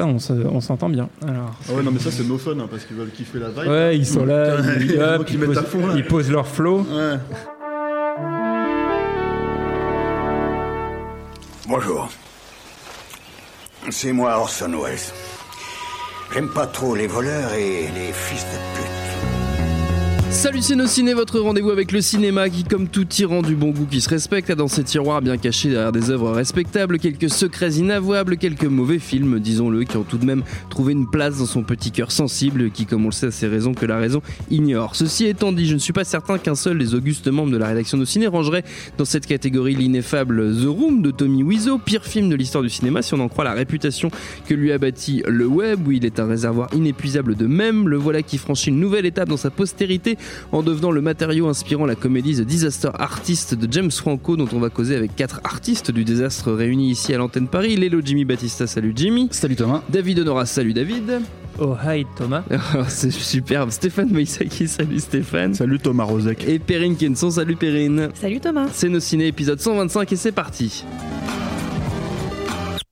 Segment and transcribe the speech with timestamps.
[0.00, 1.10] Putain, on se- on s'entend bien.
[1.28, 3.48] Alors, Ah ouais, non, mais ça, c'est no fun, hein, parce qu'ils veulent kiffer la
[3.50, 3.70] vibe.
[3.70, 5.86] ouais, ils sont là, ils, Il y a hop, qui ils mettent posent, à fond,
[5.88, 5.92] là.
[5.94, 6.86] ils posent leur flow.
[6.90, 7.18] Ouais.
[11.68, 12.08] Bonjour.
[13.90, 14.98] C'est moi Orson Welles.
[16.32, 18.99] J'aime pas trop les voleurs et les fils de pute.
[20.30, 24.00] Salut Ciné, votre rendez-vous avec le cinéma qui, comme tout tyran du bon goût qui
[24.00, 28.36] se respecte, a dans ses tiroirs bien cachés derrière des œuvres respectables, quelques secrets inavouables,
[28.36, 31.90] quelques mauvais films, disons-le, qui ont tout de même trouvé une place dans son petit
[31.90, 34.94] cœur sensible, qui, comme on le sait, a ses raisons que la raison ignore.
[34.94, 37.66] Ceci étant dit, je ne suis pas certain qu'un seul des augustes membres de la
[37.66, 38.64] rédaction de Ciné rangerait
[38.98, 43.02] dans cette catégorie l'ineffable The Room de Tommy Wiseau, pire film de l'histoire du cinéma
[43.02, 44.10] si on en croit la réputation
[44.46, 47.88] que lui a bâti le web, où il est un réservoir inépuisable de mèmes.
[47.88, 50.16] Le voilà qui franchit une nouvelle étape dans sa postérité
[50.52, 54.58] en devenant le matériau inspirant la comédie The Disaster Artist de James Franco, dont on
[54.58, 57.76] va causer avec quatre artistes du désastre réunis ici à l'antenne Paris.
[57.76, 59.28] Lélo Jimmy Battista, salut Jimmy.
[59.30, 59.82] Salut Thomas.
[59.88, 61.20] David Honora, salut David.
[61.58, 62.42] Oh, hi Thomas.
[62.74, 63.70] Oh, C'est superbe.
[63.70, 65.54] Stéphane Moïsaki, salut Stéphane.
[65.54, 66.46] Salut Thomas Rozek.
[66.48, 68.08] Et Perrine Kenson, salut Perrine.
[68.14, 68.68] Salut Thomas.
[68.72, 70.84] C'est nos ciné épisode 125 et c'est parti.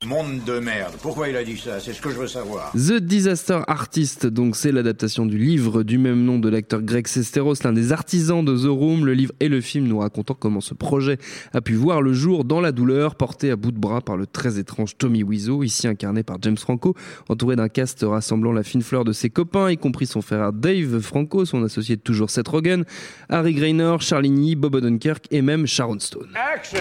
[0.08, 0.94] Monde de merde.
[1.02, 1.80] Pourquoi il a dit ça?
[1.80, 2.72] C'est ce que je veux savoir.
[2.72, 7.56] The Disaster Artist, donc c'est l'adaptation du livre du même nom de l'acteur Greg Sesteros,
[7.62, 9.04] l'un des artisans de The Room.
[9.04, 11.18] Le livre et le film nous racontant comment ce projet
[11.52, 14.24] a pu voir le jour dans la douleur, porté à bout de bras par le
[14.26, 16.94] très étrange Tommy Wiseau, ici incarné par James Franco,
[17.28, 21.00] entouré d'un cast rassemblant la fine fleur de ses copains, y compris son frère Dave
[21.00, 22.86] Franco, son associé de toujours Seth Rogen,
[23.28, 26.30] Harry Graynor, Charligny, Bob Odenkirk et même Sharon Stone.
[26.34, 26.80] Action!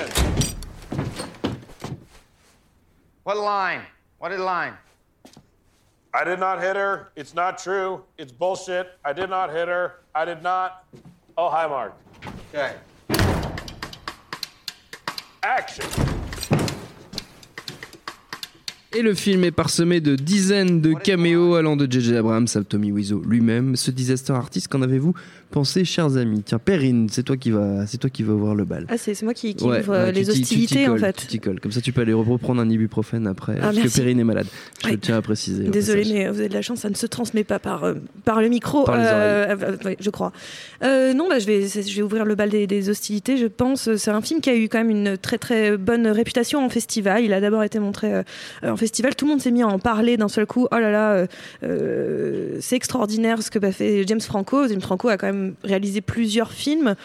[3.28, 3.82] What line?
[4.20, 4.78] What line?
[6.14, 7.12] I did not hit her.
[7.18, 8.06] It's not true.
[8.18, 8.98] It's bullshit.
[9.04, 9.96] I did not hit her.
[10.16, 10.86] I did not.
[11.38, 11.94] Oh, hi, Mark.
[12.54, 12.76] Okay.
[15.44, 16.17] Action!
[18.96, 22.16] Et le film est parsemé de dizaines de caméos allant de J.J.
[22.16, 23.76] Abrams à Tommy Wiseau lui-même.
[23.76, 25.14] Ce disaster artiste, qu'en avez-vous
[25.52, 26.42] pensé, chers amis?
[26.46, 28.86] Tiens, Perrine, c'est toi qui va, c'est toi qui va ouvrir le bal.
[28.88, 31.16] Ah, c'est c'est moi qui, qui Ouais, ouvre ouais, euh, les hostilités en colles, fait.
[31.18, 31.60] Tu t'y colles.
[31.60, 33.58] Comme ça, tu peux aller reprendre un ibuprofène après.
[33.62, 33.98] Ah, parce que.
[33.98, 34.48] Perrine est malade.
[34.82, 34.98] Je Ouais.
[34.98, 35.68] tiens à préciser.
[35.68, 36.14] au Désolé, passage.
[36.18, 38.48] mais vous avez de la chance, ça ne se transmet pas par, euh, par le
[38.48, 38.86] micro.
[38.86, 39.56] Par les euh,
[39.86, 40.32] euh, je crois.
[40.84, 43.36] Euh, non, bah, je, vais, je vais ouvrir le bal des, des hostilités.
[43.36, 46.66] Je pense c'est un film qui a eu quand même une très très bonne réputation
[46.66, 47.26] en festival.
[47.26, 48.24] Il a d'abord été montré euh,
[48.78, 49.16] festival.
[49.16, 50.68] Tout le monde s'est mis à en parler d'un seul coup.
[50.72, 51.28] Oh là là, euh,
[51.64, 54.68] euh, c'est extraordinaire ce que fait James Franco.
[54.68, 56.96] James Franco a quand même réalisé plusieurs films.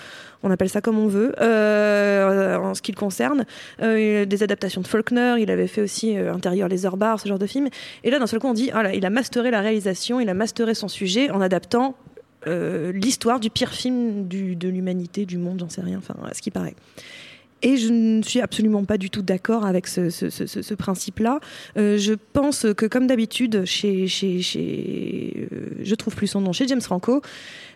[0.44, 3.44] On appelle ça comme on veut, euh, en ce qui le concerne.
[3.81, 7.69] Des adaptations de Faulkner, il avait fait aussi Intérieur les barres, ce genre de film.
[8.03, 10.28] Et là, d'un seul coup, on dit, ah là, il a masteré la réalisation, il
[10.28, 11.94] a masteré son sujet en adaptant
[12.44, 16.75] l'histoire du pire film de l'humanité, du monde, j'en sais rien, enfin, ce qui paraît.
[17.62, 21.39] Et je ne suis absolument pas du tout d'accord avec ce, principe-là.
[21.77, 26.53] Euh, je pense que, comme d'habitude, chez, chez, chez euh, je trouve plus son nom,
[26.53, 27.22] chez James Franco,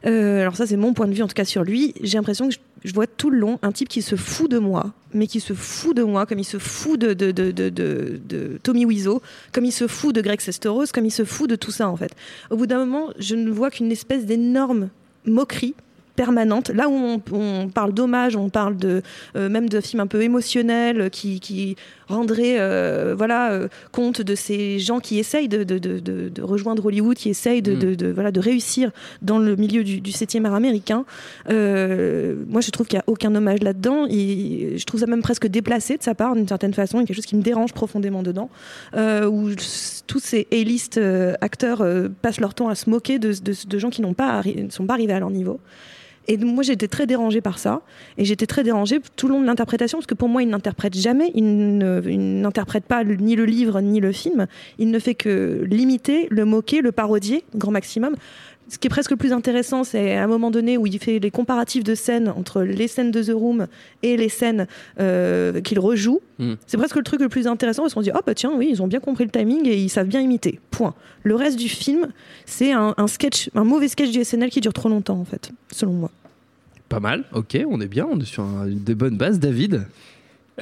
[0.05, 2.49] euh, alors ça c'est mon point de vue en tout cas sur lui, j'ai l'impression
[2.49, 2.55] que
[2.85, 5.53] je, vois tout le long un type qui se fout de moi, mais qui se
[5.53, 10.21] fout de moi comme il se fout de Tommy Wiseau, comme il se fout de
[10.21, 12.13] Greg Sesteros, comme il se fout de tout ça en fait.
[12.51, 14.91] Au bout d'un moment, je ne vois qu'une espèce d'énorme
[15.25, 15.75] moquerie
[16.16, 16.71] permanente.
[16.71, 19.03] Là où on, on parle d'hommage, on parle de
[19.37, 21.77] euh, même de films un peu émotionnels qui, qui
[22.09, 26.43] rendraient euh, voilà euh, compte de ces gens qui essayent de, de, de, de- de
[26.43, 27.97] rejoindre Hollywood, qui essayent de, Mm.
[27.97, 28.91] de, voilà de réussir
[29.22, 31.04] dans le milieu du, du 7e art américain.
[31.49, 34.06] Moi, je trouve qu'il n'y a aucun hommage là-dedans.
[34.09, 36.98] Je trouve ça même presque déplacé de sa part, d'une certaine façon.
[36.98, 38.48] Il y a quelque chose qui me dérange profondément dedans,
[38.97, 39.51] où
[40.07, 40.98] tous ces A-list
[41.41, 41.84] acteurs
[42.22, 43.33] passent leur temps à se moquer de,
[43.78, 45.60] gens qui n'ont pas sont pas arrivés à leur niveau.
[46.28, 47.83] Et moi, j'étais très dérangée par ça.
[48.19, 50.95] Et j'étais très dérangée tout le long de l'interprétation, parce que pour moi, il n'interprète
[50.95, 51.31] jamais.
[51.34, 54.47] Il n'interprète pas ni le livre, ni le film.
[54.78, 58.17] Il ne fait que l'imiter, le moquer, le parodier, grand maximum.
[58.68, 61.21] Ce qui est presque le plus intéressant, c'est à un moment donné où il fait
[61.21, 63.68] les comparatifs de scènes entre les scènes de The Room
[64.03, 64.66] et les scènes
[64.98, 66.21] euh, qu'il rejoue.
[66.41, 66.54] Mm.
[66.66, 68.68] C'est presque le truc le plus intéressant parce qu'on se dit, oh bah tiens, oui,
[68.71, 70.59] ils ont bien compris le timing et ils savent bien imiter.
[70.72, 70.95] Point.
[71.22, 72.09] Le reste du film,
[72.45, 75.51] c'est un, un sketch, un mauvais sketch du SNL qui dure trop longtemps, en fait,
[75.71, 76.10] selon moi.
[76.89, 77.24] Pas mal.
[77.33, 78.07] Ok, on est bien.
[78.10, 79.39] On est sur un- des bonnes bases.
[79.39, 79.86] David.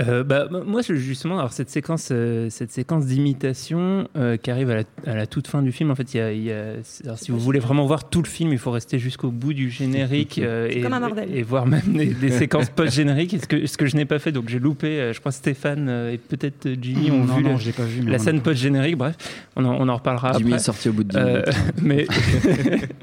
[0.00, 4.75] Euh, bah, moi, justement, alors cette séquence, euh, cette séquence d'imitation euh, qui arrive à
[4.76, 6.75] la, à la toute fin du film, en fait, il y a, il y a-
[6.82, 9.52] c'est- alors, si vous voulez vraiment voir tout le film, il faut rester jusqu'au bout
[9.55, 11.29] du générique euh, et, Comme un Marvel.
[11.32, 14.32] et voir même des, des séquences post-génériques, ce que, ce que je n'ai pas fait,
[14.32, 14.88] donc j'ai loupé.
[15.00, 17.85] euh, je crois Stéphane et peut-être Jimmy ont non, vu non, le- je l'ai pas
[17.85, 18.02] vu.
[18.02, 18.96] mais la scène post-générique.
[18.96, 19.14] Bref,
[19.55, 20.61] on en, on en reparlera Jimmy après.
[20.61, 21.55] est sorti au bout de 10 Euh, minutes.
[21.82, 22.06] mais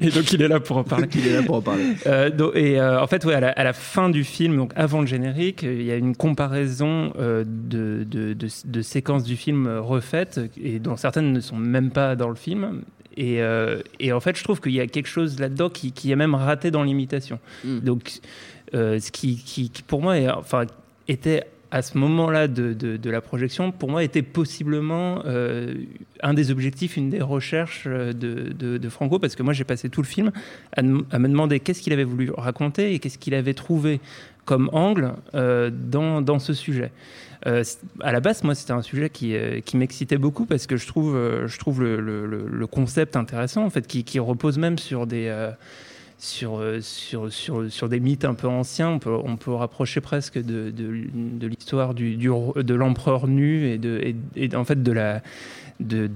[0.06, 1.08] et donc il est là pour en parler.
[1.14, 1.84] Il est là pour en parler.
[2.06, 4.72] Euh, donc- et euh, en fait, ouais, à, la, à la fin du film, donc
[4.76, 9.36] avant le générique, il y a une comparaison euh, de, de, de- de séquences du
[9.36, 12.82] film refaites, et dont certaines ne sont même pas dans le film.
[13.16, 16.10] Et, euh, et en fait, je trouve qu'il y a quelque chose là-dedans qui, qui
[16.10, 17.38] est même raté dans l'imitation.
[17.64, 17.78] Mm.
[17.80, 18.12] Donc,
[18.74, 20.64] euh, ce qui, qui, qui, pour moi, est- enfin,
[21.08, 25.72] était à ce moment-là de, de, de la projection, pour moi, était possiblement euh,
[26.22, 30.06] un des objectifs, une des recherches de, Franco, parce que moi, j'ai passé tout le
[30.06, 30.32] film
[30.76, 34.00] à me demander qu'est-ce qu'il avait voulu raconter et qu'est-ce qu'il avait trouvé
[34.44, 36.90] comme angle euh, dans, dans ce sujet.
[37.46, 37.64] Euh,
[38.00, 40.86] à la base, moi, c'était un sujet qui, euh, qui m'excitait beaucoup parce que je
[40.86, 44.78] trouve, euh, je trouve le, le- le- concept intéressant, en fait, qui, qui repose même
[44.78, 45.26] sur des,
[46.24, 48.88] sur, euh, sur, sur, sur des mythes un peu anciens.
[48.90, 53.66] On peut, on peut rapprocher presque de, de, de l'histoire du, du, de l'empereur nu
[53.66, 55.20] et, de, et, et en fait de la,
[55.80, 56.08] de,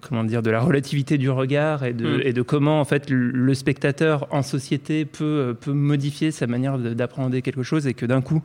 [0.00, 2.20] comment dire, de la relativité du regard et de, Mm.
[2.24, 6.92] et de comment en fait le- spectateur en société peut, peut modifier sa manière de-
[6.94, 8.42] d'appréhender quelque chose et que d'un coup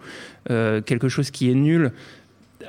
[0.52, 1.92] euh, quelque chose qui est nul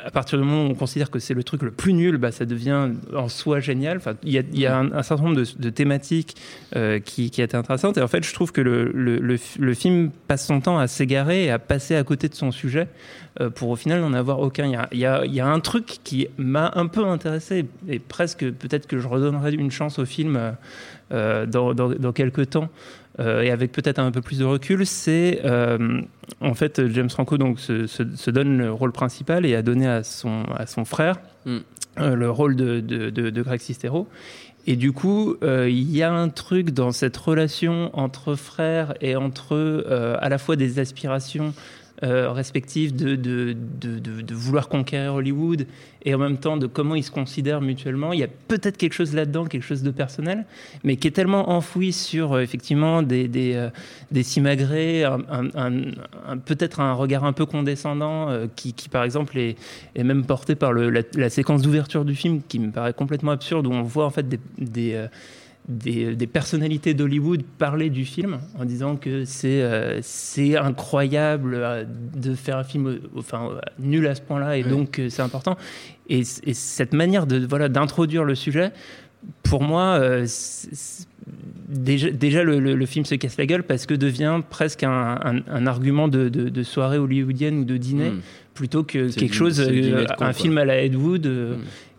[0.02, 2.32] à partir du moment où on considère que c'est le truc le plus nul, bah,
[2.32, 4.00] ça devient en soi génial.
[4.22, 6.36] Il y a, un, certain nombre de, thématiques
[6.76, 7.98] euh, qui, étaient intéressantes.
[7.98, 11.58] Et en fait, je trouve que le, film passe son temps à s'égarer et à
[11.58, 12.88] passer à côté de son sujet
[13.40, 14.86] euh, pour au final n'en avoir aucun.
[14.92, 19.08] Il y a, un truc qui m'a un peu intéressé et presque peut-être que je
[19.08, 20.52] redonnerai une chance au film euh,
[21.12, 22.68] euh, dans, dans, dans quelques temps.
[23.20, 26.00] Euh, et avec peut-être un peu plus de recul, c'est euh,
[26.40, 29.86] en fait James Franco donc se, se, se, donne le rôle principal et a donné
[29.86, 32.14] à son, à son frère Mm.
[32.14, 34.08] le rôle de, de, de, de Greg Sestero.
[34.66, 39.14] Et du coup, euh, il y a un truc dans cette relation entre frères et
[39.14, 41.52] entre euh, à la fois des aspirations
[42.04, 45.66] euh, de, de, de, vouloir conquérir Hollywood
[46.04, 48.12] et en même temps de comment ils se considèrent mutuellement.
[48.12, 50.44] Il y a peut-être quelque chose là-dedans, quelque chose de personnel,
[50.82, 53.70] mais qui est tellement enfoui sur euh, effectivement des, des, euh,
[54.10, 59.56] des simagrées, un, peut-être un regard un peu condescendant euh, qui, qui, par exemple, est,
[59.94, 63.66] est même porté par le, la, séquence d'ouverture du film qui me paraît complètement absurde,
[63.66, 64.26] où on voit en fait
[64.58, 65.08] des,
[65.68, 71.84] des, des, personnalités d'Hollywood parler du film en disant que c'est euh, c'est incroyable euh,
[72.14, 74.68] de faire un film enfin nul à ce point-là et oui.
[74.68, 75.56] donc euh, c'est important
[76.10, 78.72] et, et, cette manière de voilà d'introduire le sujet
[79.42, 80.26] pour moi euh,
[81.68, 85.18] déjà, déjà le, le, le, film se casse la gueule parce que devient presque un,
[85.22, 88.20] un, un argument de, de, de, soirée hollywoodienne ou de dîner mmh.
[88.54, 91.56] Plutôt que quelque du, chose un con, film à la Ed Wood mmh.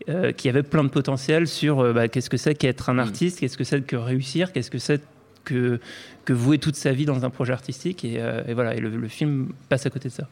[0.08, 3.38] Euh, qui avait plein de potentiel sur euh, bah, qu'est-ce que c'est qu'être un artiste,
[3.38, 3.40] mmh.
[3.40, 5.02] qu'est-ce que c'est que réussir, qu'est-ce que c'est
[5.44, 5.80] que,
[6.26, 8.06] que vouer toute sa vie dans un projet artistique.
[8.06, 10.28] Et, euh, et voilà, et le, le, film passe à côté de ça.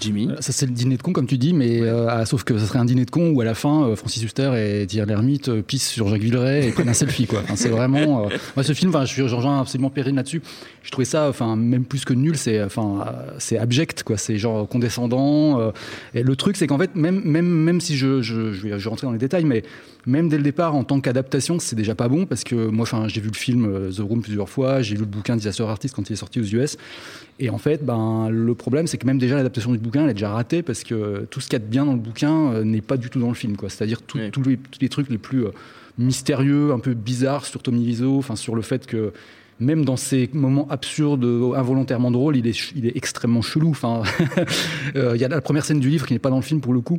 [0.00, 1.88] Jimmy Ça, c'est le dîner de con, comme tu dis, mais ouais.
[1.88, 4.22] euh, sauf que ça serait un dîner de con où à la fin, euh, Francis
[4.22, 7.26] Huster et Thierry Lhermitte euh, pissent sur Jacques Villeray et prennent un selfie.
[7.26, 7.40] Quoi.
[7.42, 8.28] Enfin, c'est vraiment.
[8.56, 10.42] moi, ce film, je, rejoins absolument Perrine là-dessus.
[10.82, 13.04] Je trouvais ça, enfin, même plus que nul, c'est, enfin,
[13.38, 14.16] c'est abject, quoi.
[14.16, 15.72] C'est genre condescendant.
[16.14, 18.84] et le truc, c'est qu'en fait, même, même, même si je, je, je, vais, je
[18.84, 19.62] vais rentrer dans les détails, mais
[20.06, 23.08] même dès le départ, en tant qu'adaptation, c'est déjà pas bon parce que moi, enfin,
[23.08, 25.94] j'ai vu le film euh, The Room plusieurs fois, j'ai lu le bouquin Disaster Artist
[25.94, 26.76] quand il est sorti aux US.
[27.40, 30.14] Et en fait, ben, le problème, c'est que même déjà l'adaptation du bouquin, elle est
[30.14, 32.64] déjà ratée parce que tout ce qu'il y a de bien dans le bouquin euh,
[32.64, 33.56] n'est pas du tout dans le film.
[33.68, 34.30] C'est-à-dire oui.
[34.30, 35.50] tous, les, trucs les plus euh,
[35.98, 39.12] mystérieux, un peu bizarres sur Tommy Wiseau, enfin sur le fait que
[39.60, 41.24] même dans ces moments absurdes,
[41.54, 43.70] involontairement drôles, il est, il est extrêmement chelou.
[43.70, 44.02] Enfin,
[44.96, 46.72] il y a la première scène du livre qui n'est pas dans le film pour
[46.72, 46.98] le coup.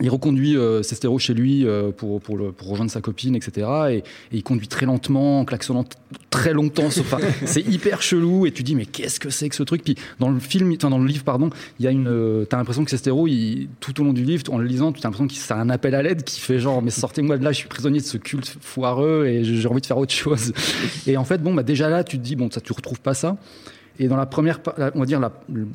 [0.00, 3.68] Il reconduit euh, Sestero chez lui euh, pour, pour, le, pour, rejoindre sa copine, etc.
[3.90, 4.02] Et, et,
[4.32, 5.84] il conduit très lentement, en klaxonnant
[6.30, 6.86] très longtemps.
[6.86, 8.46] Enfin, c'est hyper chelou.
[8.46, 9.84] Et tu dis, mais qu'est-ce que c'est que ce truc?
[9.84, 12.08] Puis dans le film, enfin, dans le livre, pardon, il y a une.
[12.08, 15.00] Euh, t'as l'impression que Sestero, il, tout au long du livre, en le lisant, tu
[15.00, 17.52] as l'impression que c'est un appel à l'aide qui fait genre, mais sortez-moi de là,
[17.52, 20.52] je suis prisonnier de ce culte foireux et j'ai envie de faire autre chose.
[21.06, 23.14] Et en fait, bon, bah, déjà là, tu te dis, bon, ça, tu retrouves pas
[23.14, 23.36] ça.
[24.00, 24.60] Et dans la première,
[24.94, 25.30] on va dire la,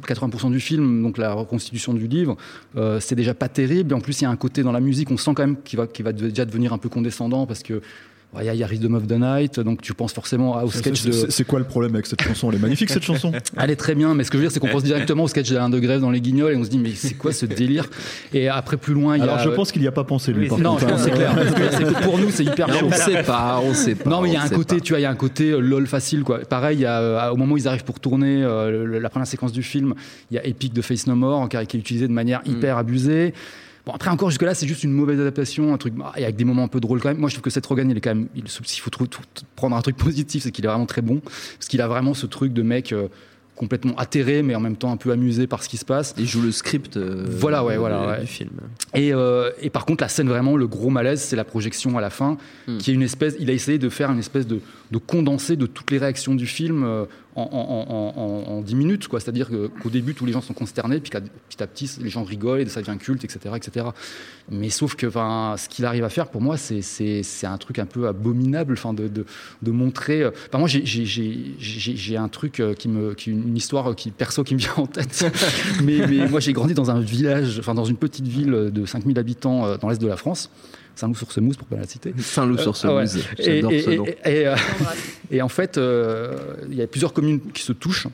[0.08, 2.36] 80% du film, donc la reconstitution du livre,
[2.76, 3.94] euh, c'est déjà pas terrible.
[3.94, 5.78] En plus, il y a un côté dans la musique, on sent quand même qu'il
[5.78, 7.84] va, va déjà devenir un peu condescendant parce que
[8.42, 10.70] il y a- il y a Rhythm of the Night, donc tu penses forcément au
[10.72, 11.12] sketch de.
[11.12, 12.50] c'est- quoi le problème avec cette chanson?
[12.50, 13.32] Elle est magnifique cette chanson.
[13.58, 15.28] Elle est très bien, mais ce que je veux dire, c'est qu'on pense directement au
[15.28, 17.46] sketch d'Alain de Grève dans les Guignols et on se dit, mais c'est quoi ce
[17.46, 17.86] délire?
[18.34, 19.44] Et après, plus loin, il y Alors a.
[19.44, 20.44] je pense qu'il n'y a pas pensé lui.
[20.44, 21.34] Oui, par Non, je pense que c'est hein.
[21.36, 21.70] clair.
[21.72, 22.88] C'est que pour nous, c'est hyper chaud.
[22.88, 24.10] On sait pas, on sait pas.
[24.10, 24.82] Non, mais il y a un côté, pas.
[24.82, 26.40] tu vois, il y a un côté euh, lol facile, quoi.
[26.40, 29.28] Pareil, il y a, euh, au moment où ils arrivent pour tourner euh, la première
[29.28, 29.94] séquence du film,
[30.32, 32.52] il y a Epic de Face No More qui, qui est utilisé de manière Mm.
[32.52, 33.34] hyper abusée.
[33.86, 36.44] Bon, après, encore jusque-là, c'est juste une mauvaise adaptation, un truc, bah, et avec des
[36.46, 37.18] moments un peu drôles quand même.
[37.20, 38.90] Moi, je trouve que Seth Rogen, il est quand même, il, s'il faut
[39.56, 41.20] prendre un truc positif, c'est qu'il est vraiment très bon.
[41.20, 43.08] Parce qu'il a vraiment ce truc de mec euh,
[43.56, 46.14] complètement atterré, mais en même temps un peu amusé par ce qui se passe.
[46.18, 48.22] Il joue le script euh, Voilà, ouais, du- voilà, ouais.
[48.22, 48.50] du film.
[48.96, 52.02] Et, euh, et par contre, la scène vraiment, le gros malaise, c'est la projection à
[52.02, 52.38] la fin,
[52.68, 52.78] Hmm.
[52.80, 53.36] qui est une espèce.
[53.40, 54.60] Il a essayé de faire une espèce de,
[54.92, 58.76] de condensé de toutes les réactions du film euh, en, en, en, en, en 10
[58.76, 59.08] minutes.
[59.12, 61.12] C'est-à-dire qu'au début, tous les gens sont consternés, puis
[61.50, 63.88] petit à petit, les gens rigolent et ça devient culte, etc., etc.
[64.50, 67.86] Mais sauf que, enfin, ce qu'il arrive à faire, pour moi, c'est un truc un
[67.86, 69.26] peu abominable, enfin, de, de,
[69.62, 70.22] de montrer.
[70.24, 74.54] euh, Enfin, moi, j'ai- un truc euh, qui me, qui, une histoire qui perso qui
[74.56, 75.26] me vient en tête.
[75.84, 79.20] mais, mais moi, j'ai grandi dans un village, enfin, dans une petite ville de 5000
[79.20, 80.50] habitants euh, dans l'est de la France.
[80.96, 82.14] Saint-Loup-sur-Semouse, pour pas la citer.
[82.18, 83.06] Saint-Loup sur ce Ah ouais.
[83.40, 84.06] J'adore ce nom.
[84.06, 84.56] et- et, euh,
[85.32, 86.36] et en fait, euh,
[86.70, 88.08] il y a plusieurs communes qui se touchent.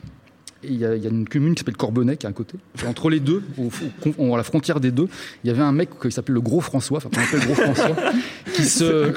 [0.64, 2.54] Il y, a, il y a une commune qui s'appelle Corbonnet qui est à côté.
[2.86, 3.68] Entre les deux, au,
[4.16, 5.08] au- à la frontière des deux,
[5.42, 7.96] il y avait un mec qui s'appelle le Gros François, enfin qu'on appelle Gros François,
[8.54, 9.12] qui se,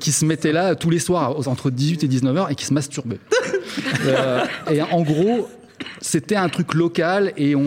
[0.00, 2.74] qui se mettait là tous les soirs entre 18 et 19 heures et qui se
[2.74, 3.20] masturbait.
[4.06, 5.48] Euh, et en gros,
[6.00, 7.64] c'était un truc local et on,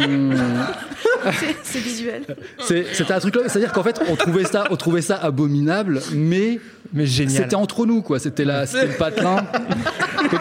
[1.63, 2.23] C'est- visuel.
[2.59, 6.59] c'est- c'était un truc, c'est-à-dire qu'en fait, on trouvait ça, on trouvait ça abominable, mais
[6.93, 7.43] Mais génial.
[7.43, 8.19] c'était entre nous, quoi.
[8.19, 9.37] C'était la, c'était le patelin.
[10.29, 10.39] quand,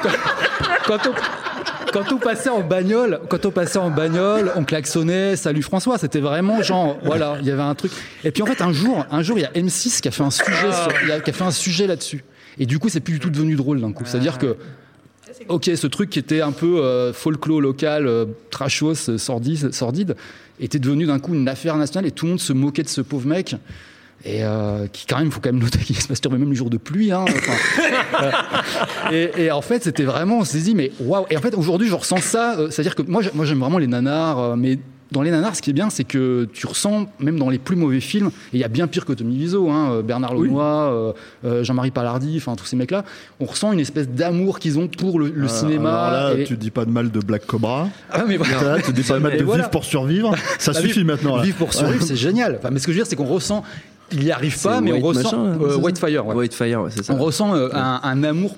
[0.87, 1.13] quand on,
[1.93, 5.99] quand on passait en bagnole, quand on passait en bagnole, on klaxonnait, salut François.
[5.99, 7.93] C'était vraiment genre, voilà, il y avait un truc.
[8.25, 10.23] Et puis en fait, un jour, un jour, il y a M6 qui a fait
[10.23, 12.25] un sujet, sur- il y a- qui a fait un sujet là-dessus.
[12.59, 14.05] Et du coup, c'est plus du tout devenu drôle d'un coup.
[14.07, 14.57] C'est-à-dire que
[15.49, 20.15] Ok, ce truc qui était un peu euh, folklore local, euh, trashos, euh, sordide, sordide,
[20.61, 23.01] était devenu d'un coup une affaire nationale et tout le monde se moquait de ce
[23.01, 23.57] pauvre mec.
[24.25, 26.69] Et euh, qui, quand même, faut quand même noter qu'il se masturbait même les jours
[26.69, 27.11] de pluie.
[27.11, 27.25] Hein,
[29.13, 31.25] euh, et, en fait, c'était vraiment, on s'est dit, mais waouh!
[31.31, 32.59] Et en fait, aujourd'hui, je ressens ça.
[32.59, 34.79] euh, C'est-à-dire que moi, moi, j'aime vraiment les nanars, mais
[35.13, 37.75] dans les nanars, ce qui est bien, c'est que tu ressens, même dans les plus
[37.77, 40.65] mauvais films, et il y a bien pire que Tommy Wiseau, hein, euh, Bernard Launois,
[40.65, 41.13] euh,
[41.45, 43.05] euh, Jean-Marie Palardi, enfin tous ces mecs-là,
[43.41, 45.91] on ressent une espèce d'amour qu'ils ont pour le, le cinéma.
[46.03, 47.89] Alors là, et- tu dis pas de mal de Black Cobra.
[48.13, 48.77] Ah, mais voilà.
[48.77, 49.63] Là, tu dis pas de mal de voilà.
[49.65, 50.35] vivre pour survivre.
[50.59, 51.37] Ça Bah, suffit maintenant.
[51.37, 51.43] Là.
[51.43, 52.57] Vivre pour survivre, c'est génial.
[52.59, 53.65] Enfin, mais ce que je veux dire, c'est qu'on ressent,
[54.13, 56.27] il y arrive pas, mais on ressent euh, Whitefire.
[56.27, 56.35] ouais.
[56.37, 57.15] Whitefire, ouais, c'est ça.
[57.15, 58.55] On ressent euh, un, un amour,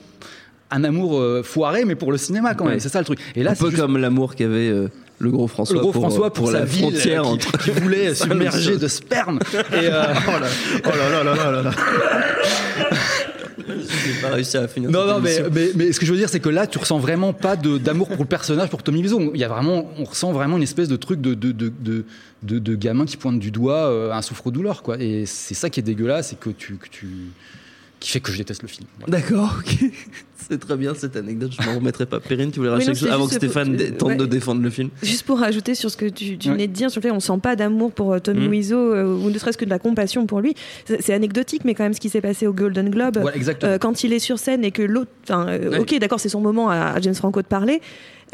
[0.71, 2.79] un amour euh, foiré, mais pour le cinéma quand même.
[2.81, 3.19] C'est ça le truc.
[3.37, 4.89] Et là, un peu juste- comme l'amour qu'avait euh,
[5.23, 7.59] le gros François, le gros pour, François pour, pour la ville, frontière euh, qui, entre
[7.59, 9.39] qui voulait submerger de sperme.
[9.55, 10.47] Et, euh, Oh là,
[10.85, 11.73] oh là là là là là là.
[14.05, 14.91] J'ai pas réussi à finir.
[14.91, 16.99] Non, non, mais, mais, mais ce que je veux dire, c'est que là, tu ressens
[16.99, 19.31] vraiment pas de- d'amour pour le personnage, pour Tommy Wiseau.
[19.35, 22.05] Il y a vraiment, on ressent vraiment une espèce de truc de, de, de, de,
[22.43, 24.97] de, de gamin qui pointe du doigt euh, un souffre-douleur, quoi.
[25.01, 27.07] Et c'est ça qui est dégueulasse, c'est que tu, que tu,
[28.03, 28.87] qui fait que je déteste le film.
[29.01, 29.21] Voilà.
[29.21, 29.91] D'accord, ok.
[30.51, 32.19] C'est très bien cette anecdote, je m'en remettrai pas.
[32.19, 34.17] Perrine, tu voulais rajouter quelque chose avant que Stéphane pour- tente ouais.
[34.17, 36.55] de défendre le film Juste pour rajouter sur ce que tu, tu Ouais.
[36.55, 38.51] venais de dire, sur le fait on sent pas d'amour pour euh, Tommy Mm.
[38.51, 40.55] Wiseau euh, ou ne serait-ce que de la compassion pour lui.
[40.99, 43.19] C'est anecdotique, mais quand même ce qui s'est passé au Golden Globe.
[43.21, 43.37] Voilà.
[43.63, 45.79] Euh, quand il est sur scène et que l'autre, euh, Ouais.
[45.79, 47.81] ok, d'accord, c'est son moment à, à James Franco de parler.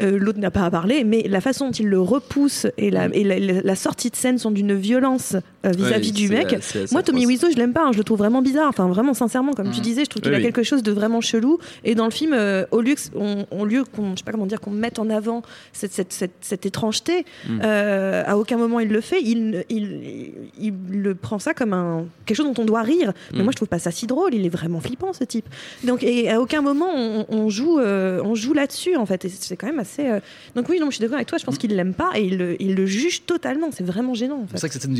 [0.01, 3.07] euh, l'autre n'a pas à parler, mais la façon dont il le repousse et la,
[3.13, 5.35] et la, la- la sortie de scène sont d'une violence
[5.65, 6.57] euh, vis-à-vis du c'est- mec.
[6.61, 7.25] c'est Moi, Tommy.
[7.25, 8.69] Wiseau, je l'aime pas, hein, je le trouve vraiment bizarre.
[8.69, 9.83] Enfin, vraiment, sincèrement, comme tu Mhm.
[9.83, 10.43] disais, je trouve qu'il Oui, a oui.
[10.45, 11.59] quelque chose de vraiment chelou.
[11.83, 14.45] Et dans le film, euh, au lieu on, on lieu qu'on, je sais pas comment
[14.45, 15.41] dire, qu'on mette en avant
[15.73, 17.61] cette, cette, cette, cette étrangeté, Mhm.
[17.63, 19.21] euh, à aucun moment il le fait.
[19.21, 23.13] Il, il, il, le prend ça comme un quelque chose dont on doit rire.
[23.31, 23.43] Mais Mhm.
[23.43, 24.33] moi, je trouve pas ça si drôle.
[24.33, 25.45] Il est vraiment flippant, ce type.
[25.83, 29.25] Donc, et à aucun moment on, on joue, on joue là-dessus, en fait.
[29.25, 30.07] Et c'est quand même assez.
[30.55, 31.37] Donc oui, non, je suis d'accord avec toi.
[31.37, 32.23] Je pense qu'il l'aime pas et
[32.59, 33.69] il le, juge totalement.
[33.71, 34.57] C'est vraiment gênant, en C'est fait.
[34.59, 34.93] ça que cette scène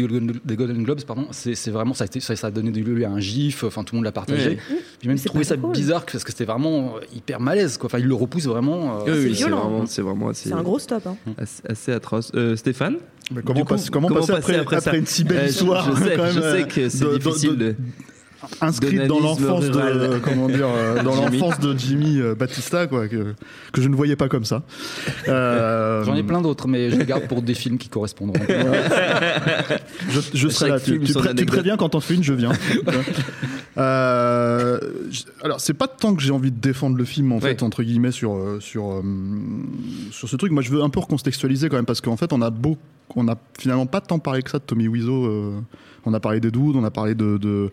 [0.49, 3.05] des Golden, Globes, pardon, c'est vraiment ça a, été- ça, ça a donné du lieu
[3.05, 3.63] à un gif.
[3.63, 4.49] Enfin, tout le monde l'a partagé.
[4.49, 4.57] Ouais.
[5.01, 7.77] J'ai même trouvé ça bizarre parce que c'était vraiment euh, hyper malaise.
[7.77, 7.87] Quoi.
[7.87, 8.99] Enfin, il le repousse vraiment.
[8.99, 9.69] euh, Oui, oui, c'est violent.
[9.69, 11.07] vraiment, c'est vraiment assez, C'est un gros stop.
[11.07, 11.15] hein.
[11.37, 12.31] assez, assez atroce.
[12.35, 12.97] Euh, Stéphane?
[13.31, 15.37] Mais comment, coup, passer, comment comment passer passer après, après après ça une si belle
[15.37, 17.55] Euh, je- histoire je sais- quand même, je sais euh, que c'est de- difficile de-
[17.55, 17.75] de-
[18.61, 21.37] inscrite dans l'enfance de comment dire euh, dans Jimmy.
[21.39, 23.33] l'enfance de Jimmy euh, Battista quoi que,
[23.73, 24.63] que je ne voyais pas comme ça.
[25.27, 28.39] Euh, J'en ai plein d'autres, mais je les garde pour des films qui correspondront.
[30.09, 30.79] Je, je serai là.
[30.79, 32.51] Tu, film, tu, pré- tu préviens quand t'en fais une, je viens.
[33.77, 34.79] Euh,
[35.43, 38.11] alors c'est pas tant que j'ai envie de défendre le film en fait entre guillemets
[38.11, 39.01] sur sur
[40.11, 40.51] sur ce truc.
[40.51, 42.77] Moi je veux un peu recontextualiser quand même parce qu'en fait on a beau
[43.15, 45.25] on a finalement pas tant parlé que ça de Tommy Wiseau.
[45.25, 45.59] euh,
[46.05, 47.71] on a parlé des Dudes, on a parlé de, de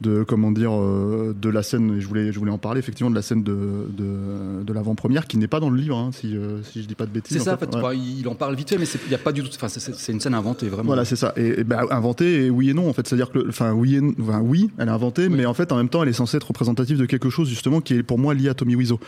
[0.00, 3.10] de comment dire euh, de la scène et je voulais je voulais en parler effectivement
[3.10, 6.34] de la scène de de, de l'avant-première qui n'est pas dans le livre hein, si
[6.34, 7.82] euh, si je dis pas de bêtises C'est ça, en fait, ouais.
[7.82, 9.50] bah, il en parle vite fait, mais c'est- il n'y a pas du tout.
[9.54, 10.86] Enfin, c'est- une scène inventée, vraiment.
[10.86, 11.34] Voilà, c'est ça.
[11.36, 13.06] Et, et bah, inventé, et oui et non, en fait.
[13.06, 15.76] C'est-à-dire que, enfin, oui, et n- enfin, oui, elle est inventée, mais en fait, en
[15.76, 18.32] même temps, elle est censée être représentative de quelque chose, justement, qui est pour moi
[18.34, 18.98] lié à Tommy Wiseau.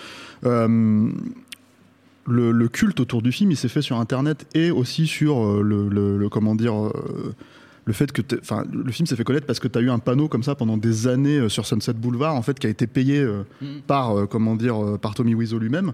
[2.26, 5.62] Le, le culte autour du film, il s'est fait sur Internet et aussi sur euh,
[5.62, 7.34] le, le- le- comment dire, euh,
[7.86, 9.98] le fait que, enfin, le film s'est fait connaître parce que tu as eu un
[9.98, 12.86] panneau comme ça pendant des années euh, sur Sunset Boulevard, en fait, qui a été
[12.86, 13.42] payé euh,
[13.86, 15.92] par, comment dire, par Tommy Wiseau lui-même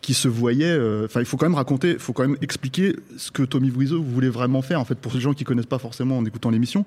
[0.00, 0.64] qui se voyait.
[0.64, 3.70] euh, Enfin, il faut quand même raconter, il faut quand même expliquer ce que Tommy
[3.70, 4.80] Wiseau voulait vraiment faire.
[4.80, 6.86] En fait, pour ces gens qui connaissent pas forcément en écoutant l'émission,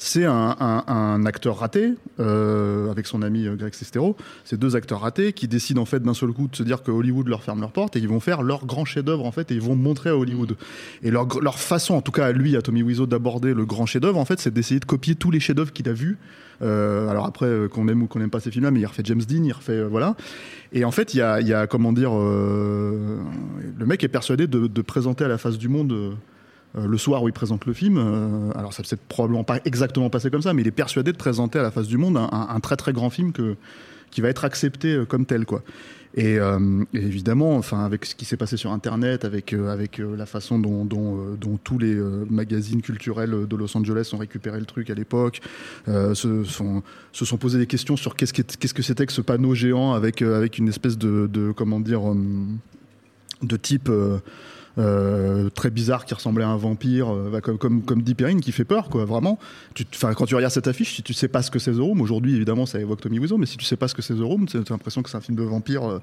[0.00, 4.16] c'est un, acteur raté euh, avec son ami euh, Greg Sestero.
[4.44, 6.92] C'est deux acteurs ratés qui décident en fait d'un seul coup de se dire que
[6.92, 9.56] Hollywood leur ferme leurs portes et ils vont faire leur grand chef-d'œuvre en fait et
[9.56, 10.56] ils vont montrer à Hollywood.
[11.02, 13.86] Et leur, leur façon, en tout cas à lui, à Tommy Wiseau, d'aborder le grand
[13.86, 16.16] chef-d'œuvre, en fait, c'est d'essayer de copier tous les chefs-d'œuvre qu'il a vus.
[16.62, 19.22] Euh, alors après, qu'on aime ou qu'on n'aime pas ces films-là, mais il refait James
[19.28, 20.14] Dean, il refait voilà.
[20.72, 23.18] Et en fait, il y a, comment dire, le
[23.84, 26.16] mec est persuadé de présenter à la face du monde.
[26.78, 30.10] Euh, le soir où il présente le film, euh, alors ça s'est probablement pas exactement
[30.10, 32.60] passé comme ça, mais il est persuadé de présenter à la face du monde un,
[32.60, 33.56] très très grand film que,
[34.10, 35.62] qui va être accepté euh, comme tel, quoi.
[36.16, 36.38] Et,
[36.94, 41.36] évidemment, enfin, avec ce qui s'est passé sur Internet, avec, avec la façon dont, dont,
[41.62, 41.94] tous les
[42.28, 45.40] magazines culturels de Los Angeles ont récupéré le truc à l'époque,
[45.86, 46.82] se, sont,
[47.12, 49.92] se sont posé des questions sur qu'est-ce qu'est- qu'est-ce que c'était que ce panneau géant
[49.92, 52.00] avec, avec une espèce de, de comment dire,
[53.42, 53.90] de type.
[54.78, 58.40] Euh, très bizarre qui ressemblait à un vampire, euh, bah, comme, comme, comme dit Perrine,
[58.40, 59.38] qui fait peur, quoi, vraiment.
[59.74, 59.84] Tu,
[60.16, 62.36] quand tu regardes cette affiche, si tu sais pas ce que c'est The Room, aujourd'hui
[62.36, 64.46] évidemment ça évoque Tommy Wiseau, mais si tu sais pas ce que c'est The Room,
[64.46, 65.84] tu as l'impression que c'est un film de vampire.
[65.90, 65.98] euh,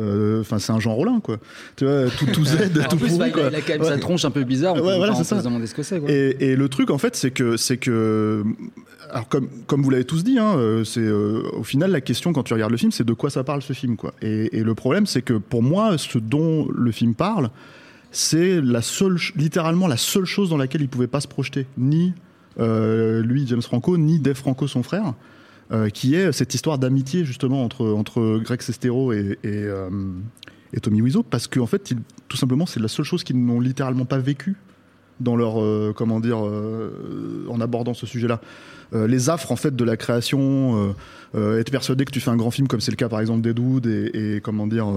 [0.00, 1.38] euh, Enfin, c'est un Jean Rollin, quoi.
[1.76, 2.56] Tu vois, tout, tout Z,
[2.90, 3.42] tout plus, pourri, bah, il, a, quoi.
[3.50, 3.88] il a quand même Ouais.
[3.88, 4.74] sa tronche un peu bizarre.
[4.74, 5.38] On Ouais, peut, voilà, on ça.
[5.38, 6.00] se demander ce que c'est.
[6.00, 6.10] quoi.
[6.10, 8.42] Et, et le truc, en fait, c'est que, c'est que,
[9.10, 12.44] alors comme, comme vous l'avez tous dit, hein, c'est euh, au final la question quand
[12.44, 14.14] tu regardes le film, c'est de quoi ça parle ce film, quoi.
[14.22, 17.50] Et, et le problème, c'est que pour moi, ce dont le film parle,
[18.10, 22.12] c'est la seule, littéralement la seule chose dans laquelle il pouvait pas se projeter, ni
[22.58, 25.14] euh, lui, James Franco, ni Dave Franco, son frère,
[25.72, 29.88] euh, qui est cette histoire d'amitié justement entre entre Greg Sestero et, et, euh,
[30.82, 31.98] Tommy Wiseau, parce qu'en fait, il-
[32.28, 34.56] tout simplement, c'est la seule chose qu'ils n'ont littéralement pas vécu
[35.20, 38.40] dans leur euh, comment dire euh, en abordant ce sujet-là.
[38.92, 40.94] Euh, les affres en fait de la création,
[41.36, 43.86] être persuadé que tu fais un grand film comme c'est le cas par exemple d'Ed
[43.86, 44.88] et, et comment dire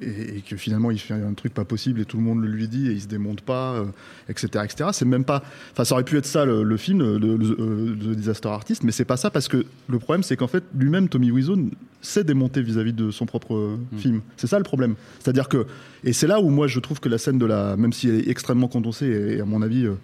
[0.00, 2.66] et, que finalement il fait un truc pas possible et tout le monde le lui
[2.66, 3.84] dit et il se démonte pas,
[4.30, 4.64] etc.
[4.64, 4.90] etc.
[4.94, 5.42] C'est même pas,
[5.72, 9.04] enfin ça aurait pu être ça le, film de- de- de Disaster Artist, mais c'est
[9.04, 11.56] pas ça parce que le problème c'est qu'en fait lui-même Tommy Wiseau
[12.02, 14.20] s'est démonté vis-à-vis de son propre euh, film.
[14.36, 14.94] C'est ça le problème.
[15.20, 15.66] C'est-à-dire que
[16.04, 18.16] et c'est là où moi je trouve que la scène de la, même si elle
[18.16, 19.94] est extrêmement condensée et, et à mon avis euh,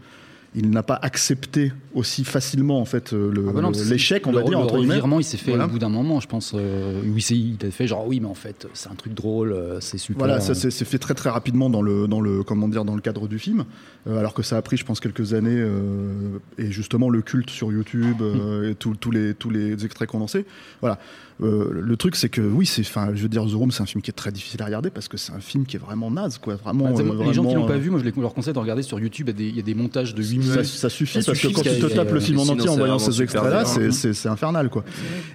[0.55, 4.31] il n'a pas accepté aussi facilement en fait euh, le- Ah bah non, l'échec, on
[4.33, 5.67] le- va dire le entre revirement, il s'est fait Voilà.
[5.67, 6.53] au bout d'un moment, je pense.
[6.55, 9.53] euh, oui, c'est- il a fait genre oui, mais en fait, c'est un truc drôle,
[9.53, 10.21] euh, c'est super.
[10.27, 13.03] Voilà, ça s'est fait très très rapidement dans le dans le comment dire dans le
[13.03, 13.67] cadre du film,
[14.07, 17.51] euh, alors que ça a pris, je pense, quelques années euh, et justement le culte
[17.51, 20.47] sur YouTube euh, et tous les tous les extraits condensés.
[20.81, 20.99] Voilà,
[21.41, 23.87] Euh, le truc c'est que oui, c'est enfin, je veux dire, The Room, c'est un
[23.87, 26.11] film qui est très difficile à regarder parce que c'est un film qui est vraiment
[26.11, 26.87] naze, quoi, vraiment.
[26.91, 28.35] Bah, euh, moi, les gens qui vraiment, l'ont pas euh, vu, moi je les- leur
[28.35, 29.29] conseille de regarder sur YouTube.
[29.29, 30.65] Il y a des, il y a des montages de 8 ça, minutes.
[30.67, 32.97] ça suffit Ça parce que quand tu te tapes le film en entier en voyant
[32.97, 34.85] vraiment ces extraits-là, c'est- infernal quoi.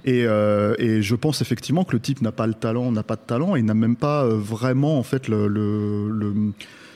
[0.03, 3.15] Et, euh, et je pense effectivement que le type n'a pas le talent, n'a pas
[3.15, 6.33] de talent et n'a même pas vraiment en fait le, le, le-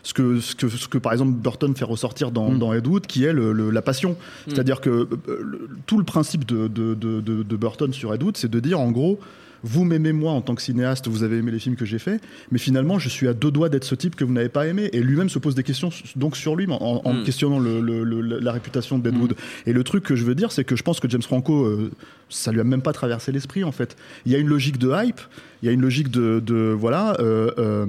[0.07, 2.59] ce que, ce que ce que par exemple Burton fait ressortir dans, Mm.
[2.59, 4.15] dans Ed Wood, qui est le, le- la passion.
[4.47, 8.37] C'est-à-dire que euh, le- tout le principe de, de, de, de- Burton sur Ed Wood,
[8.37, 9.19] c'est de dire en gros.
[9.63, 12.21] Vous m'aimez moi en tant que cinéaste, vous avez aimé les films que j'ai faits,
[12.51, 14.87] mais finalement je suis à deux doigts d'être ce type que vous n'avez pas aimé.
[14.93, 17.23] Et lui-même se pose des questions donc sur lui en, en Mm.
[17.23, 19.33] questionnant le- le- le- la réputation de Deadwood.
[19.65, 21.91] Et le truc que je veux dire, c'est que je pense que James Franco, euh,
[22.29, 23.97] ça lui a même pas traversé l'esprit en fait.
[24.27, 25.19] Il y a une logique de hype,
[25.63, 27.17] il y a une logique de, de voilà.
[27.19, 27.87] euh, euh,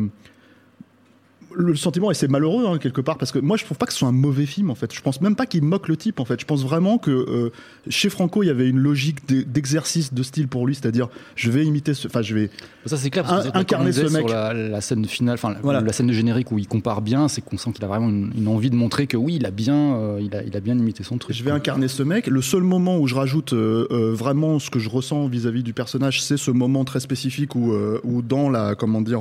[1.54, 3.92] le sentiment et c'est malheureux hein, quelque part parce que moi je trouve pas que
[3.92, 6.20] ce soit un mauvais film en fait je pense même pas qu'il moque le type
[6.20, 7.50] en fait je pense vraiment que euh,
[7.88, 11.50] chez Franco il y avait une logique d'e- d'exercice de style pour lui c'est-à-dire je
[11.50, 12.50] vais imiter ce enfin je vais
[12.86, 13.24] Ça c'est clair.
[13.24, 14.10] Parce que incarner ce mec.
[14.10, 15.80] Sur la, la scène finale, enfin la- Voilà.
[15.80, 18.30] la scène de générique où il compare bien, c'est qu'on sent qu'il a vraiment une,
[18.36, 20.76] une envie de montrer que oui, il a bien, euh, il a, il a bien
[20.78, 21.34] imité son truc.
[21.36, 22.26] Je vais incarner ce mec.
[22.28, 26.22] Le seul moment où je rajoute euh, vraiment ce que je ressens vis-à-vis du personnage,
[26.22, 27.72] c'est ce moment très spécifique où,
[28.04, 29.20] où dans la, comment dire,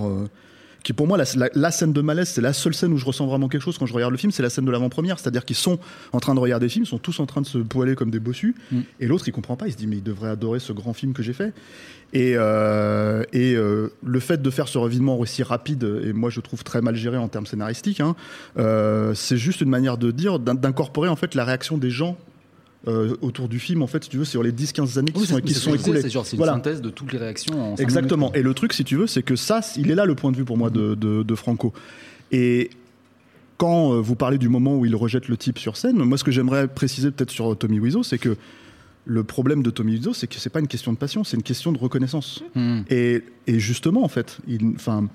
[0.88, 3.04] qui pour moi la, la- la scène de malaise, c'est la seule scène où je
[3.04, 5.44] ressens vraiment quelque chose quand je regarde le film, c'est la scène de l'avant-première, c'est-à-dire
[5.44, 5.80] qu'ils sont
[6.14, 8.10] en train de regarder le film, ils sont tous en train de se poiler comme
[8.10, 8.80] des bossus, Mm.
[9.02, 11.12] et l'autre il comprend pas, il se dit mais il devrait adorer ce grand film
[11.12, 11.52] que j'ai fait.
[12.14, 16.40] Et, euh, et euh, le fait de faire ce revirement aussi rapide, et moi je
[16.40, 18.16] trouve très mal géré en termes scénaristiques, hein,
[18.58, 22.18] euh, c'est juste une manière de dire, d'in- d'incorporer en fait la réaction des gens
[22.88, 25.28] euh, autour du film, en fait, si tu veux, sur les 10-15 années qui Oui,
[25.28, 26.02] sont, qui sont écoulées.
[26.02, 26.54] C'est genre, c'est Voilà.
[26.54, 27.74] une synthèse de toutes les réactions.
[27.74, 28.28] en Exactement.
[28.28, 28.38] minutes.
[28.38, 30.38] Et le truc, si tu veux, c'est que ça, il est là le point de
[30.38, 31.74] vue pour moi de, de- de Franco.
[32.32, 32.70] Et
[33.58, 36.24] quand euh, vous parlez du moment où il rejette le type sur scène, moi, ce
[36.24, 38.38] que j'aimerais préciser peut-être sur Tommy Wiseau, c'est que
[39.06, 41.44] le problème de Tommy Wiseau, c'est que c'est pas une question de passion, c'est une
[41.44, 42.44] question de reconnaissance.
[42.56, 42.82] Hmm.
[42.90, 44.38] Et, et justement, en fait,
[44.76, 45.08] enfin,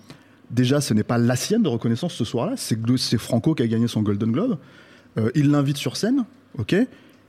[0.51, 3.89] déjà, ce n'est pas la sienne de reconnaissance ce soir-là, c'est Franco qui a gagné
[3.89, 4.59] son Golden Globe.
[5.19, 6.25] Euh, il l'invite sur scène,
[6.59, 6.75] ok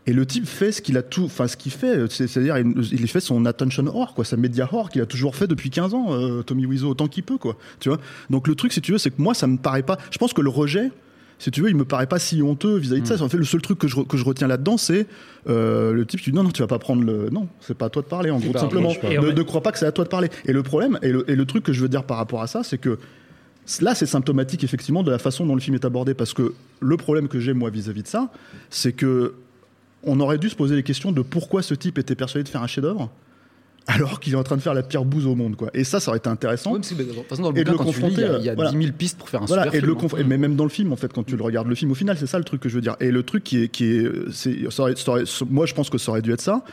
[0.06, 2.74] et le type fait ce qu'il a tout, enfin ce qu'il fait, c'est- c'est-à-dire il,
[2.92, 5.94] il fait son attention whore, quoi, sa média whore qu'il a toujours fait depuis 15
[5.94, 7.56] ans, euh, Tommy Wiseau autant qu'il peut, quoi.
[7.80, 8.00] Tu vois.
[8.30, 9.98] Donc le truc, si tu veux, c'est que moi ça me paraît pas.
[10.12, 10.92] Je pense que le rejet,
[11.40, 13.22] si tu veux, il me paraît pas si honteux vis-à-vis de ça.
[13.22, 15.08] En fait, le seul truc que je, que je retiens là-dedans, c'est
[15.50, 17.86] euh, le type qui dit non, non, tu vas pas prendre le, non, c'est pas
[17.86, 18.30] à toi de parler.
[18.30, 18.90] En gros, tout simplement,
[19.22, 20.30] ne, ne crois pas que c'est à toi de parler.
[20.46, 22.48] Et le problème, et le, et le truc que je veux dire par rapport à
[22.48, 22.98] ça, c'est que
[23.80, 26.98] Là, c'est symptomatique effectivement de la façon dont le film est abordé, parce que le
[26.98, 28.30] problème que j'ai moi vis-à-vis de ça,
[28.70, 29.36] c'est que
[30.04, 32.62] on aurait dû se poser les questions de pourquoi ce type était persuadé de faire
[32.64, 33.10] un chef-d'œuvre,
[33.88, 35.70] alors qu'il est en train de faire la pire bouse au monde, quoi.
[35.74, 36.72] Et ça, ça aurait été intéressant.
[36.72, 37.94] Oui, parce que, de toute façon, dans le Et de le lis, il y a,
[37.94, 38.72] confronter, il y a voilà.
[38.72, 40.26] 10 000 pistes pour faire un Voilà, super et le hein.
[40.28, 42.18] mais même dans le film, en fait, quand tu le regardes le film, au final,
[42.18, 42.96] c'est ça le truc que je veux dire.
[43.02, 45.90] Et le truc qui est, qui est, c'est, ça aurait- ça aurait- moi, je pense
[45.90, 46.64] que ça aurait dû être ça.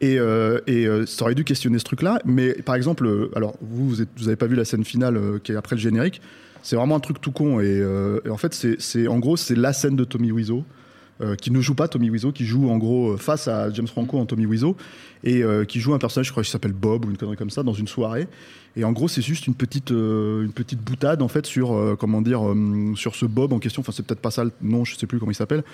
[0.00, 2.20] Et, euh, et euh, ça aurait dû questionner ce truc-là.
[2.26, 5.16] Mais par exemple, euh, alors vous, vous, êtes- vous avez pas vu la scène finale
[5.16, 6.20] euh, qui est après le générique.
[6.62, 7.60] C'est vraiment un truc tout con.
[7.60, 10.64] Et, euh, et en fait, c'est, c'est, en gros, c'est la scène de Tommy Wiseau.
[11.20, 13.88] Euh, qui ne joue pas Tommy Wiseau, qui joue en gros euh, face à James
[13.88, 14.76] Franco en Tommy Wiseau,
[15.24, 17.50] et euh, qui joue un personnage, je crois qu'il s'appelle Bob ou une connerie comme
[17.50, 18.28] ça, dans une soirée.
[18.76, 22.42] Et en gros, c'est juste une petite, une petite boutade en fait sur, comment dire,
[22.94, 23.80] sur ce Bob en question.
[23.80, 25.64] Enfin, c'est peut-être pas ça le nom, je sais plus comment il s'appelle,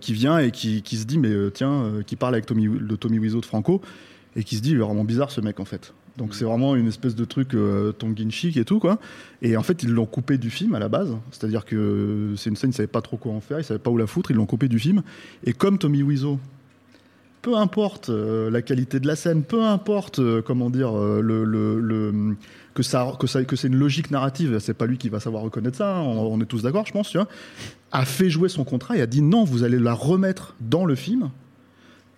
[0.00, 3.18] qui vient et qui, qui se dit, mais tiens, qui parle avec Tommy, le Tommy
[3.18, 3.82] Wiseau de Franco,
[4.34, 5.92] et qui se dit, il est vraiment bizarre ce mec en fait.
[6.18, 8.98] Donc c'est vraiment une espèce de truc euh, tongue chic et tout quoi.
[9.40, 11.16] Et en fait, ils l'ont coupé du film à la base.
[11.30, 13.90] C'est-à-dire que c'est une scène, ils savaient pas trop quoi en faire, ils savaient pas
[13.90, 15.02] où la foutre, ils l'ont coupé du film.
[15.44, 16.38] Et comme Tommy Wiseau,
[17.40, 21.44] peu importe euh, la qualité de la scène, peu importe euh, comment dire euh, le,
[21.44, 22.36] le- le-
[22.74, 25.44] que ça que ça que c'est une logique narrative, c'est pas lui qui va savoir
[25.44, 25.96] reconnaître ça.
[25.98, 27.28] hein, on, on est tous d'accord, je pense, tu vois.
[27.92, 30.96] A fait jouer son contrat et a dit non, vous allez la remettre dans le
[30.96, 31.30] film.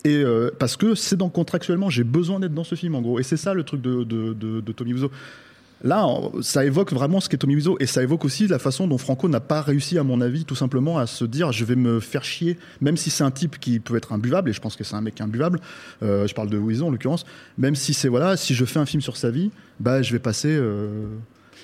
[0.04, 3.18] Et euh, parce que c'est dans contractuellement, j'ai besoin d'être dans ce film en gros.
[3.18, 5.10] Et c'est ça le truc de, de, de, Tommy Wiseau.
[5.82, 6.06] Là,
[6.42, 9.28] ça évoque vraiment ce qu'est Tommy Wiseau et ça évoque aussi la façon dont Franco
[9.30, 12.22] n'a pas réussi, à mon avis, tout simplement à se dire je vais me faire
[12.22, 14.94] chier, même si c'est un type qui peut être imbuvable et je pense que c'est
[14.94, 15.58] un mec imbuvable.
[16.02, 17.24] euh, je parle de Wiseau en l'occurrence.
[17.56, 20.18] Même si c'est voilà, si je fais un film sur sa vie, bah je vais
[20.18, 21.06] passer euh,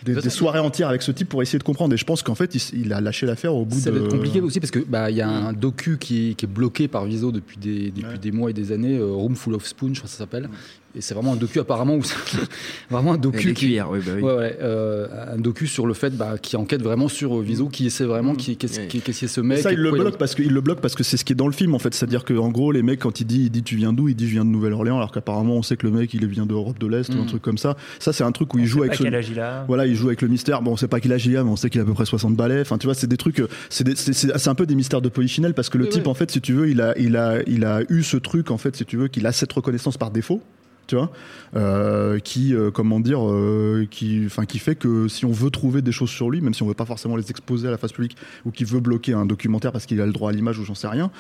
[0.05, 1.95] des, De soirées entières avec ce type pour essayer de comprendre.
[1.95, 3.99] Et je pense qu'en fait, il, a lâché l'affaire au bout Ça de.
[3.99, 6.45] va être compliqué aussi parce que bah il y a un docu qui est, qui
[6.45, 8.19] est bloqué par Viso depuis des depuis Ouais.
[8.19, 10.49] des mois et des années, euh, Room Full of Spoon, je crois que ça s'appelle.
[10.97, 12.17] Et c'est vraiment un docu apparemment où c'est
[12.91, 14.23] vraiment un docu qui, cuillères, oui, bah oui.
[14.23, 17.69] Ouais, ouais, euh, un docu sur le fait bah, qui enquête vraiment sur euh, Viso,
[17.69, 19.59] qui essaie vraiment, qui qu'est-ce qui, qui est ce mec.
[19.59, 21.37] ça, il le bloque parce que il le bloque parce que c'est ce qui est
[21.37, 21.93] dans le film en fait.
[21.95, 24.17] C'est-à-dire que en gros, les mecs quand il dit, il dit tu viens d'où, il
[24.17, 26.79] dit je viens de Nouvelle-Orléans, alors qu'apparemment on sait que le mec il vient d'Europe
[26.79, 27.27] de l'Est ou un Mm.
[27.27, 27.77] truc comme ça.
[27.99, 30.29] Ça, c'est un truc où il joue avec ce, il voilà, il joue avec le
[30.29, 30.63] mystère.
[30.63, 31.93] Bon, on sait pas qu'il a il a, mais on sait qu'il a à peu
[31.95, 32.61] près 60 balais.
[32.61, 35.03] Enfin, tu vois, c'est des trucs, euh, c'est c'est c'est- c'est un peu des mystères
[35.03, 37.17] de Polichinelle parce que le Oui, type, en fait, si tu veux, il a, il
[37.17, 39.97] a, il a eu ce truc, en fait, si tu veux, qu'il a cette reconnaissance
[39.97, 40.41] par défaut.
[40.87, 41.11] Tu vois,
[41.57, 45.83] euh, qui, euh, comment dire, euh, qui, enfin, qui fait que si on veut trouver
[45.83, 47.93] des choses sur lui, même si on veut pas forcément les exposer à la face
[47.93, 50.65] publique, ou qui veut bloquer un documentaire parce qu'il a le droit à l'image ou
[50.65, 51.11] j'en sais rien,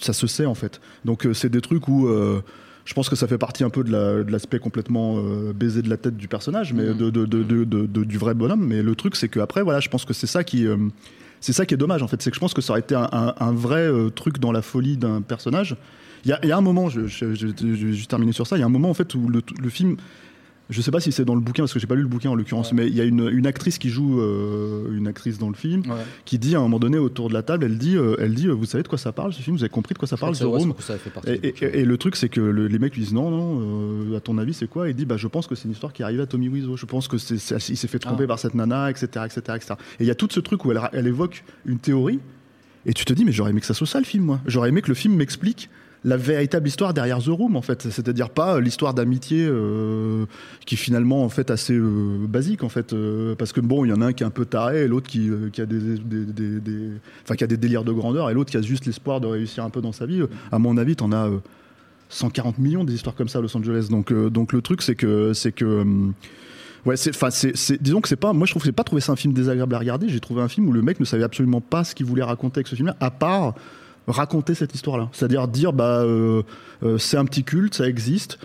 [0.00, 0.80] ça se sait en fait.
[1.04, 2.08] Donc c'est des trucs où
[2.84, 5.82] je pense que ça fait partie un peu de la- de l'aspect complètement euh, baisé
[5.82, 7.10] de la tête du personnage, mais Mhm.
[7.10, 8.64] de, du vrai bonhomme.
[8.66, 10.76] Mais le truc, c'est que après, voilà, je pense que c'est ça qui, euh,
[11.42, 12.94] c'est ça qui est dommage en fait, c'est que je pense que ça aurait été
[12.94, 15.76] un, un- un vrai euh, truc dans la folie d'un personnage.
[16.24, 17.48] Il y y a un moment, je, je, je-
[18.06, 18.56] terminer sur ça.
[18.56, 19.96] Il y a un moment en fait où le, le film
[20.70, 22.30] je sais pas si c'est dans le bouquin parce que j'ai pas lu le bouquin
[22.30, 25.48] en l'occurrence, mais il y a une, une actrice qui joue euh, une actrice dans
[25.50, 25.96] le film Ouais.
[26.24, 28.46] qui dit à un moment donné autour de la table, elle dit, euh, elle dit,
[28.46, 29.56] euh, vous savez de quoi ça parle ce film?
[29.56, 30.72] Vous avez compris de quoi ça parle The Room
[31.26, 34.54] et, le truc, c'est que le- les mecs lui disent non, non, à ton avis,
[34.54, 36.26] c'est quoi Il dit bah, je pense que c'est une histoire qui est arrivée à
[36.26, 36.76] Tommy Wiseau.
[36.76, 37.34] Je pense que c'est,
[37.68, 38.28] il s'est fait tromper Ah.
[38.28, 39.74] par cette nana, etc., etc., etc.
[40.00, 42.20] Et il y a tout ce truc où elle, elle évoque une théorie,
[42.86, 44.40] et tu te dis mais j'aurais aimé que ça soit ça le film, moi.
[44.46, 45.68] J'aurais aimé que le film m'explique
[46.04, 47.82] la véritable histoire derrière The Room, en fait.
[47.90, 50.26] C'est-à-dire pas euh, l'histoire d'amitié euh,
[50.66, 52.94] qui est finalement en fait assez euh, basique, en fait,
[53.38, 55.08] parce que bon, il y en a un qui est un peu taré et l'autre
[55.08, 55.98] qui, a des,
[57.36, 59.70] qui a des délires de grandeur et l'autre qui a juste l'espoir de réussir un
[59.70, 60.22] peu dans sa vie.
[60.50, 61.38] À mon avis, t'en as euh,
[62.08, 63.86] 140 millions des histoires comme ça à Los Angeles.
[63.90, 65.84] Donc, donc le truc, c'est que, c'est que,
[66.84, 67.28] ouais, c'est, enfin,
[67.80, 69.74] disons que c'est pas, moi je trouve que j'ai pas trouvé ça un film désagréable
[69.74, 70.08] à regarder.
[70.08, 72.58] J'ai trouvé un film où le mec ne savait absolument pas ce qu'il voulait raconter
[72.58, 73.54] avec ce film-là, à part
[74.06, 75.08] raconter cette histoire-là.
[75.12, 76.42] C'est-à-dire dire, bah, euh,
[76.82, 78.38] euh, c'est un petit culte, ça existe.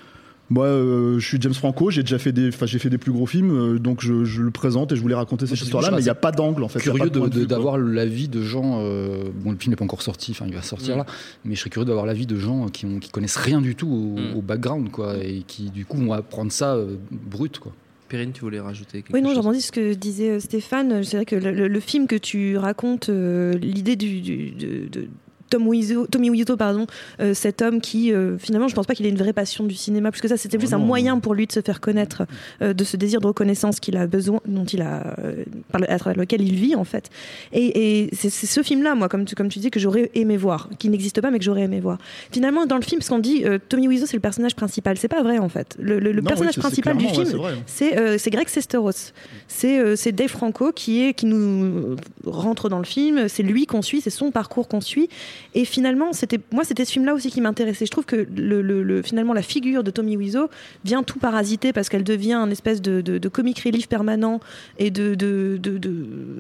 [0.49, 3.11] Moi, euh, je suis James Franco, j'ai déjà fait des, enfin, j'ai fait des plus
[3.11, 5.99] gros films, euh, donc je, je le présente et je voulais raconter cette histoire-là, mais
[5.99, 6.79] il n'y a pas d'angle en fait.
[6.79, 8.79] curieux d'avoir l'avis de gens.
[8.79, 10.99] euh, bon, le film n'est pas encore sorti, enfin il va sortir Mm.
[10.99, 11.05] là,
[11.43, 13.89] mais je serais curieux d'avoir l'avis de gens qui, ont, qui connaissent rien du tout
[13.89, 14.37] au, Mm.
[14.37, 17.73] au background, quoi, et qui du coup vont apprendre ça euh, brut, quoi.
[18.07, 21.03] Perrine, tu voulais rajouter quelque Oui, non, chose j'entendis ce que disait Stéphane.
[21.03, 24.87] C'est vrai que le, le- le film que tu racontes, euh, l'idée du, du- de,
[24.89, 25.07] de
[25.49, 26.87] Tom Wiseau, Tommy Wiseau, pardon,
[27.19, 29.75] euh, cet homme qui, euh, finalement, je pense pas qu'il ait une vraie passion du
[29.75, 32.23] cinéma, plus que ça, c'était plus Oh un moyen pour lui de se faire connaître,
[32.61, 35.15] euh, de ce désir de reconnaissance qu'il a besoin, dont il a,
[35.71, 37.09] par le- à travers lequel il vit, en fait.
[37.53, 40.69] Et, et c'est ce film-là, moi, comme tu, comme tu dis, que j'aurais aimé voir,
[40.79, 41.97] qui n'existe pas, mais que j'aurais aimé voir.
[42.31, 44.97] Finalement, dans le film, ce qu'on dit, Tommy Wiseau, c'est le personnage principal.
[44.97, 45.75] C'est pas vrai, en fait.
[45.79, 48.91] Le, le- le Non, oui, personnage principal du ouais, film, c'est Greg Sesteros.
[49.47, 53.27] C'est Dave Franco qui, est, qui nous rentre dans le film.
[53.27, 55.09] C'est lui qu'on suit, c'est son parcours qu'on suit.
[55.53, 57.85] Et finalement, c'était moi, c'était ce film-là aussi qui m'intéressait.
[57.85, 60.49] Je trouve que le, le- le- finalement, la figure de Tommy Wiseau
[60.85, 64.39] vient tout parasiter parce qu'elle devient un espèce de, de, de comic relief permanent
[64.77, 65.15] et de.
[65.15, 65.89] de, de, de-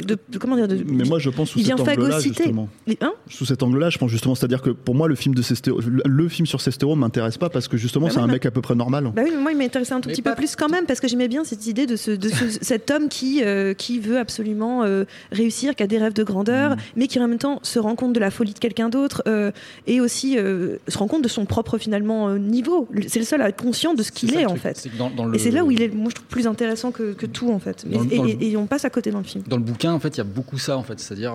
[0.05, 2.43] de- de- comment dire de, Mais moi, je pense sous cet angle-là, phagocyter.
[2.43, 2.69] justement.
[2.85, 3.13] les- hein?
[3.29, 6.27] Sous cet angle-là, je pense justement, c'est-à-dire que pour moi, le film de Sestero, le,
[6.29, 8.61] film sur Sestero m'intéresse pas parce que justement, Bah c'est oui, un mec à peu
[8.61, 9.11] près normal.
[9.15, 10.99] Bah oui, mais moi, il m'intéressait un tout Mais petit peu plus quand même, parce
[10.99, 14.17] que j'aimais bien cette idée de, ce, de ce- cet homme qui, euh, qui veut
[14.17, 16.75] absolument euh, réussir, qui a des rêves de grandeur, Mm.
[16.95, 19.51] mais qui en même temps se rend compte de la folie de quelqu'un d'autre, euh,
[19.87, 22.87] et aussi euh, se rend compte de son propre finalement euh, niveau.
[23.07, 24.61] C'est le seul à être conscient de ce qu'il est, en truc.
[24.61, 24.77] fait.
[24.77, 26.47] C'est que dans- dans le- Et c'est là où il est, moi je trouve, plus
[26.47, 27.85] intéressant que, que tout, en fait.
[27.91, 29.43] Et, le- et- et on passe à côté dans le film.
[29.47, 30.99] Dans le bouquin, en fait, il y a beaucoup ça, en fait.
[30.99, 31.33] C'est-à-dire,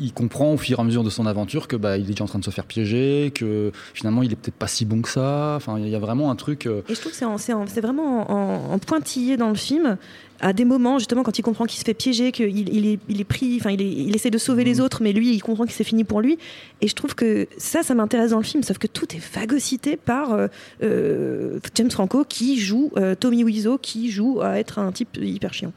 [0.00, 2.24] il comprend au fur et à mesure de son aventure que bah, il est déjà
[2.24, 5.08] en train de se faire piéger, que finalement, il est peut-être pas si bon que
[5.08, 5.54] ça.
[5.56, 6.66] Enfin, il y a vraiment un truc.
[6.66, 9.54] Et je trouve que c'est en- c'est en- c'est vraiment en, en pointillé dans le
[9.54, 9.96] film.
[10.42, 13.20] À des moments, justement, quand il comprend qu'il se fait piéger, qu'il il est, il
[13.20, 14.68] est pris, enfin, il, essaie de sauver Mhm.
[14.68, 16.36] les autres, mais lui, il comprend que c'est fini pour lui.
[16.80, 19.96] Et je trouve que ça, ça m'intéresse dans le film, sauf que tout est phagocyté
[19.96, 20.48] par euh,
[20.82, 25.54] euh, James Franco qui joue euh, Tommy Wiseau, qui joue à être un type hyper
[25.54, 25.72] chiant.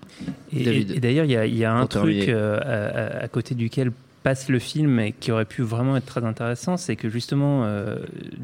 [0.51, 3.28] Et, David, et- et d'ailleurs, il y a, il y a un truc euh, à
[3.28, 3.91] côté duquel
[4.25, 7.97] passe le film et qui aurait pu vraiment être très intéressant, c'est que justement, euh,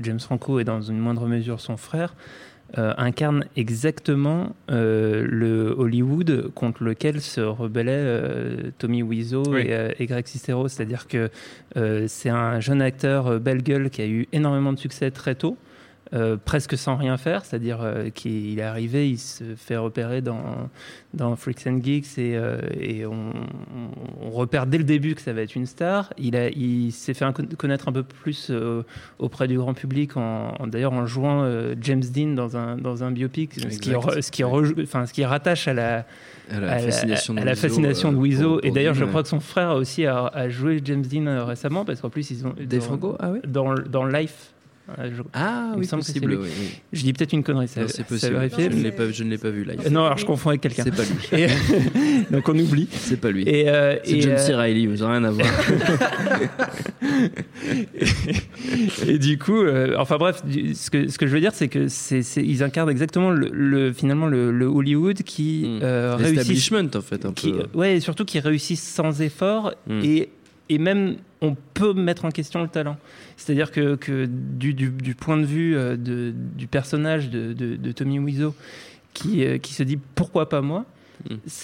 [0.04, 2.14] James Franco et dans une moindre mesure son frère
[2.78, 9.62] euh, incarne exactement euh, le Hollywood contre lequel se rebellait euh, Tommy Wiseau Oui.
[9.62, 10.68] et, et Greg Sestero.
[10.68, 11.32] C'est-à-dire que
[12.08, 15.58] c'est un jeune acteur belle gueule qui a eu énormément de succès très tôt.
[16.14, 20.70] Euh, presque sans rien faire, c'est-à-dire euh, qu'il est arrivé, il se fait repérer dans,
[21.14, 23.32] dans Freaks and Geeks et, euh, et on,
[24.32, 26.14] repère dès le début que ça va être une star.
[26.18, 28.52] Il, a- il s'est fait un- connaître un peu plus
[29.20, 31.50] auprès du grand public, en, en- d'ailleurs en jouant
[31.82, 33.96] James Dean dans un, dans un biopic, ce qui, Exact.
[34.18, 36.06] re- ce, qui rejoue- enfin, ce qui rattache à la,
[36.50, 38.58] À la à la- fascination de à la Wiseau, fascination de Wiseau.
[38.58, 41.86] pour- et d'ailleurs, je crois que son frère aussi a, a joué James Dean récemment,
[41.86, 42.54] parce qu'en plus, ils ont.
[42.60, 44.52] Dans- Franco Ah oui dans, dans Life.
[45.00, 46.28] Euh, je- Ah Il oui, possible.
[46.32, 46.36] lui.
[46.38, 46.68] Oui, oui.
[46.94, 48.34] Je dis peut-être une connerie, ça, C'est ça possible.
[48.34, 48.70] vérifier.
[48.72, 49.74] Je ne l'ai pas, je ne l'ai pas vu là.
[49.86, 50.84] Euh, Non, alors je confonds avec quelqu'un.
[50.84, 51.44] C'est pas lui.
[51.44, 52.88] Et- donc on oublie.
[52.92, 53.44] C'est pas lui.
[53.48, 54.54] Et, euh, C'est et, John euh, C.
[54.56, 55.48] Reilly, vous n'avez rien à voir.
[59.08, 61.68] et du coup, euh, enfin bref, du- ce que, ce que je veux dire, c'est
[61.68, 65.80] que c'est, c'est- ils incarnent exactement le, le- finalement le, le Hollywood qui Mm.
[65.84, 66.36] euh, réussit.
[66.38, 67.66] L'establishment, en fait, un qui- peu.
[67.74, 70.00] ouais, et surtout qui réussissent sans effort Mm.
[70.04, 70.30] et,
[70.70, 72.98] et même on peut mettre en question le talent.
[73.36, 78.56] C'est-à-dire que, du, point de vue euh, du personnage de, Tommy Wiseau
[79.14, 80.86] qui, euh, qui se dit pourquoi pas moi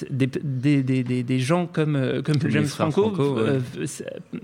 [0.09, 3.59] des, des, des, des- des gens comme, euh, comme James Franco, euh,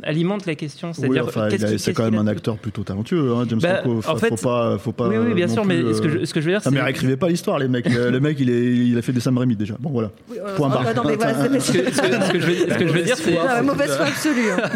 [0.04, 0.90] alimentent la question.
[0.90, 4.02] Oui, C'est-à-dire, enfin, c'est qu'est-ce quand même un acteur plutôt talentueux, hein, James Bah, Franco.
[4.08, 5.08] en fait, faut pas, faut pas.
[5.08, 6.70] Oui, oui, bien sûr, mais ce, que euh, je, ce que je veux dire, Ah,
[6.72, 6.84] mais c'est.
[6.84, 7.88] réécrivez pas l'histoire, les mecs.
[7.90, 9.76] Le mec, il, est, il a fait des Sam Raimi déjà.
[9.80, 10.12] Bon, voilà.
[10.56, 10.94] Point barre.
[10.96, 13.18] Non, mais voilà, c'est- Ce que, ce ce je veux, ce que je veux dire,
[13.18, 13.38] c'est.
[13.64, 14.50] Mauvaise foi absolue.
[14.52, 14.70] hein.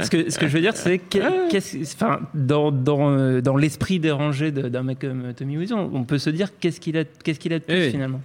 [0.02, 3.98] Ce que, ce que je veux dire, c'est que, qu'est-ce- enfin, dans, dans, dans l'esprit
[3.98, 7.52] dérangé d'un mec comme Tommy Wiseau, on peut se dire qu'est-ce qu'il a, qu'est-ce qu'il
[7.52, 7.90] a de plus Oui.
[7.90, 8.20] finalement.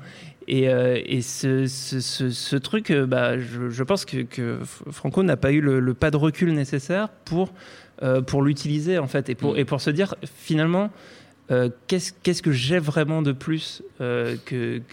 [0.48, 4.26] Et, euh, et ce, ce, ce- ce truc, euh, bah, je, je pense que,
[4.92, 7.52] Franco n'a pas eu le, le pas de recul nécessaire pour,
[8.04, 9.58] euh, pour l'utiliser en fait, et pour, Mm.
[9.58, 10.92] et pour se dire finalement.
[11.52, 14.36] euh, qu'est-ce, que j'ai vraiment de plus que,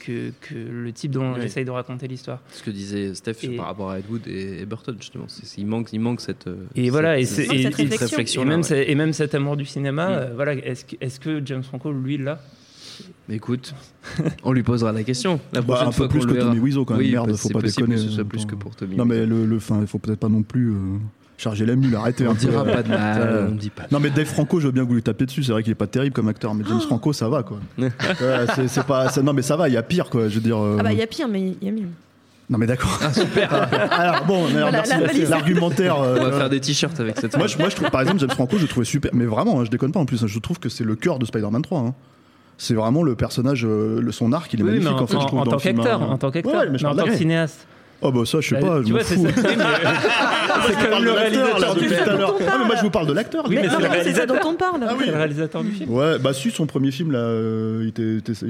[0.04, 1.40] que, que le type dont Oui.
[1.40, 4.60] j'essaye de raconter l'histoire Ce que disait Steph Et- par rapport à Ed Wood et,
[4.60, 5.26] et Burton, justement.
[5.56, 6.46] Il, manque, il manque cette.
[6.74, 8.42] Et voilà, et, cette- réflexion.
[8.42, 8.90] et même, ouais.
[8.90, 10.32] et même cet amour du cinéma, Mm.
[10.34, 12.34] voilà, est-ce que, James Franco, lui, l'a?
[12.34, 12.40] Mais
[13.30, 13.74] Écoute,
[14.44, 15.40] on lui posera la question.
[15.52, 16.38] La Bah, prochaine un peu fois plus qu'on que.
[16.40, 17.02] Tommy Wiseau, quand même.
[17.02, 17.94] Oui, Merde, bah, faut pas déconner.
[17.96, 18.48] que ce soit plus attends.
[18.48, 18.96] que pour Tommy.
[18.96, 20.74] Non, mais le, le, fin, il faut peut-être pas non plus euh,
[21.38, 21.94] charger la mule.
[21.96, 22.40] Arrêtez un on peu.
[22.40, 23.22] dira euh, pas de mal.
[23.22, 23.84] euh, on dit pas.
[23.90, 25.42] Non mais Dave Franco, je veux bien que vous lui tapiez dessus.
[25.44, 27.58] C'est vrai qu'il est pas terrible comme acteur, mais James Franco, ça va quoi.
[27.78, 27.88] Ouais,
[28.68, 30.28] c'est- pas, non mais ça va, il y a pire quoi.
[30.28, 30.58] Je veux dire.
[30.58, 31.88] euh, Ah bah il y a pire, mais il y a mieux.
[32.50, 32.98] Non mais d'accord.
[33.02, 33.50] Ah super.
[33.92, 35.98] alors bon, alors, Voilà, merci la l'argumentaire.
[36.02, 38.18] euh, On va faire des t-shirts avec cette moi, je, moi, je trouve, par exemple,
[38.18, 39.10] James Franco, je le trouvais super.
[39.14, 40.22] Mais vraiment, hein, je déconne pas en plus.
[40.22, 41.80] hein, je trouve que c'est le cœur de Spider-Man 3.
[41.80, 41.94] hein.
[42.62, 45.20] C'est vraiment le personnage, euh, le, son arc, il est Oui, magnifique en, en fait.
[45.20, 46.08] je trouve, en dans tant film, qu'acteur, hein.
[46.10, 47.66] en tant qu'acteur, Ouais, en tant que cinéaste.
[48.04, 49.22] Oh bah ça, je sais Bah, pas, je m'en fous.
[49.22, 49.32] mais-
[50.66, 52.18] c'est quand même le réalisateur du depuis tout à film.
[52.18, 52.34] l'heure.
[52.48, 53.44] Ah, mais moi je vous parle de l'acteur.
[53.48, 54.46] Oui, mais Non, c'est le mais c'est ça dont réalisateur.
[54.46, 54.80] on parle.
[54.88, 55.06] Ah oui.
[55.06, 55.90] Le réalisateur du film.
[55.90, 57.88] Ouais, bah si, son premier film là, euh, il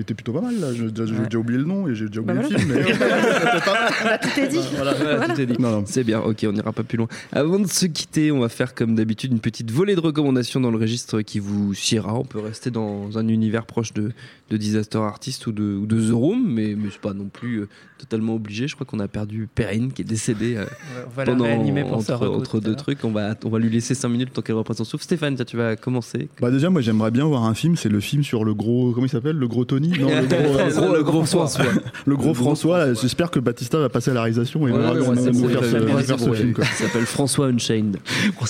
[0.00, 0.58] était, plutôt pas mal.
[0.58, 0.68] Là.
[0.74, 2.72] J'ai déjà oublié le nom et j'ai déjà oublié Bah le film.
[2.74, 2.82] mais-
[4.04, 4.60] Bah, tout est dit.
[4.76, 5.56] Voilà, tout est dit.
[5.86, 7.08] C'est bien, ok, on n'ira pas plus loin.
[7.32, 10.70] Avant de se quitter, on va faire comme d'habitude une petite volée de recommandations dans
[10.70, 12.14] le registre qui vous siera.
[12.14, 14.12] On peut rester dans un univers proche de,
[14.52, 17.60] de Disaster Artist ou de, ou de The Room, mais, mais c'est pas non plus
[17.62, 18.68] euh, totalement obligé.
[18.68, 20.66] Je crois qu'on a perdu Perrine qui est décédée euh,
[21.06, 21.44] On va la pendant
[21.88, 23.02] pour entre, entre deux trucs.
[23.04, 25.04] On va, on va lui laisser 5 minutes tant qu'elle reprend son souffle.
[25.04, 26.28] Stéphane, tiens, tu vas commencer.
[26.40, 27.76] Bah déjà, moi j'aimerais bien voir un film.
[27.76, 29.88] C'est le film sur le gros, comment il s'appelle, le gros Tony?
[29.98, 31.64] Non, le gros, euh, le gros, le gros François.
[31.64, 32.78] le gros Le gros François.
[32.80, 32.94] François.
[33.02, 35.48] J'espère que Batista va passer à la réalisation et Ouais, va ouais, nous- ouais, nous
[35.48, 36.54] c'est faire ce- film.
[36.58, 37.96] Il s'appelle François Unchained.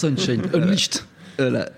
[0.02, 1.00] Une chaîne Unleashed.
[1.38, 1.68] Voilà.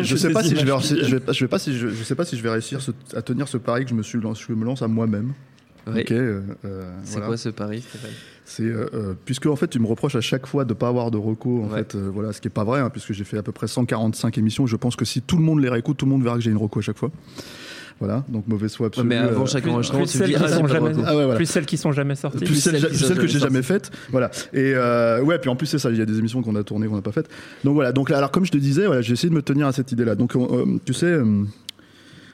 [0.00, 2.02] Je sais pas si je vais, je vais, pas- je vais pas si je, je
[2.04, 4.18] sais pas si je vais réussir ce- à tenir ce pari que je me suis,
[4.18, 5.32] lancé- je me lance à moi-même.
[5.88, 6.10] Ok.
[6.10, 7.26] euh, euh, C'est voilà.
[7.28, 8.10] quoi ce pari, Stéphane?
[8.44, 11.10] C'est euh, euh, puisque en fait tu me reproches à chaque fois de pas avoir
[11.12, 11.78] de recours en Ouais.
[11.78, 13.66] fait euh, voilà ce qui est pas vrai hein, puisque j'ai fait à peu près
[13.68, 16.36] 145 émissions je pense que si tout le monde les réécoute tout le monde verra
[16.36, 17.10] que j'ai une reco à chaque fois
[17.98, 20.36] voilà donc mauvaise foi Ouais, absolue mais avant euh, chaque plus- enregistrement, plus celles qui
[20.36, 21.36] ah, sont jamais- ah ouais voilà.
[21.36, 22.44] Plus celles qui sont jamais sorties.
[22.44, 22.80] plus celles,
[23.18, 24.30] que j'ai jamais faites voilà.
[24.52, 26.62] Et euh, ouais puis en plus c'est ça il y a des émissions qu'on a
[26.62, 27.28] tournées qu'on n'a pas faites.
[27.64, 29.72] Donc voilà donc alors comme je te disais voilà j'ai essayé de me tenir à
[29.72, 31.44] cette idée là donc euh, tu sais euh,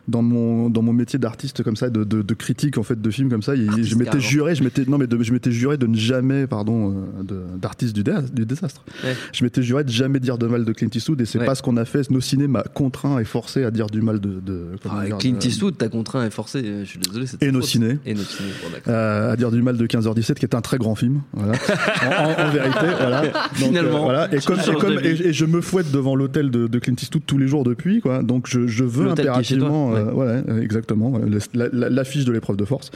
[0.09, 3.11] dans mon dans mon métier d'artiste comme ça de, de, de critique en fait de
[3.11, 5.77] films comme ça Artiste je m'étais juré je m'étais non mais de- je m'étais juré
[5.77, 6.91] de ne jamais pardon
[7.31, 9.15] euh, d'artiste du, dé- du désastre Ouais.
[9.33, 11.47] je m'étais juré de jamais dire de mal de Clint Eastwood et c'est Ouais.
[11.47, 14.21] pas ce qu'on a fait nos ciné m'a contraint et forcé à dire du mal
[14.21, 16.63] de, de Ah, dire, Clint Eastwood, t'as contraint et forcé.
[16.65, 17.27] euh, Je suis désolé.
[17.27, 17.99] c'est Et ta nos ciné.
[18.05, 18.49] Et nos ciné.
[18.63, 21.53] Bon, euh, à dire du mal de 15h17 qui est un très grand film voilà
[22.03, 24.03] en, en- en vérité voilà Donc, Finalement.
[24.05, 25.23] voilà et comme, et, change comme d'avis.
[25.23, 28.01] et, et je me fouette devant l'hôtel de, de Clint Eastwood tous les jours depuis
[28.01, 31.21] quoi donc je, je veux impérativement euh, ouais, euh, exactement
[31.55, 32.91] la- l'affiche de l'épreuve de force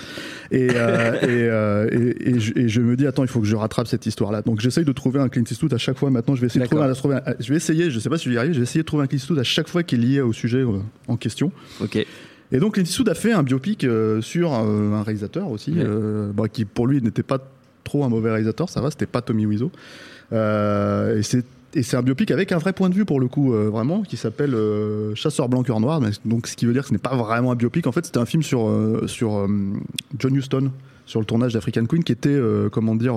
[0.51, 3.57] et, euh, et, euh, et, je, et je me dis attends il faut que je
[3.57, 6.35] rattrape cette histoire là donc j'essaye de trouver un Clint Eastwood à chaque fois maintenant
[6.35, 8.25] je vais essayer de trouver, un, trouver un- je vais essayer je sais pas si
[8.25, 9.83] je vais y arriver je vais essayer de trouver un Clint Eastwood à chaque fois
[9.83, 10.65] qui est lié au sujet
[11.09, 11.97] en question Ok.
[11.97, 15.83] et donc Clint Eastwood a fait un biopic euh, sur euh, un réalisateur aussi, Ouais.
[15.85, 17.39] euh, bah, qui pour lui n'était pas
[17.85, 19.71] trop un mauvais réalisateur, ça va, c'était pas Tommy Wiseau.
[20.33, 21.45] Et c'est
[21.77, 24.03] et c'est un biopic avec un vrai point de vue pour le coup, euh, vraiment,
[24.03, 26.01] qui s'appelle euh, Chasseur blanc cœur noir.
[26.25, 27.87] Donc ce qui veut dire que ce n'est pas vraiment un biopic.
[27.87, 29.47] En fait, c'était un film sur euh, sur
[30.19, 30.71] John Huston,
[31.05, 32.41] sur le tournage d'African Queen, qui était
[32.73, 33.17] comment dire.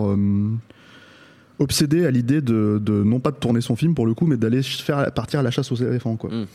[1.61, 4.37] obsédé à l'idée de, de non pas de tourner son film pour le coup mais
[4.37, 6.29] d'aller faire partir à la chasse aux éléphants quoi.
[6.29, 6.45] Mm.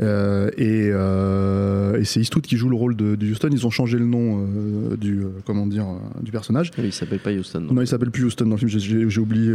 [0.00, 3.50] Euh, et, euh, et c'est Eastwood qui joue le rôle de, de Houston.
[3.52, 4.46] Ils ont changé le nom
[4.90, 5.86] euh, du comment dire
[6.22, 6.70] du personnage.
[6.78, 7.60] Oui, il s'appelle pas Houston.
[7.60, 7.74] non.
[7.74, 8.70] Non, il s'appelle plus Houston dans le film.
[9.08, 9.52] J'ai- oublié.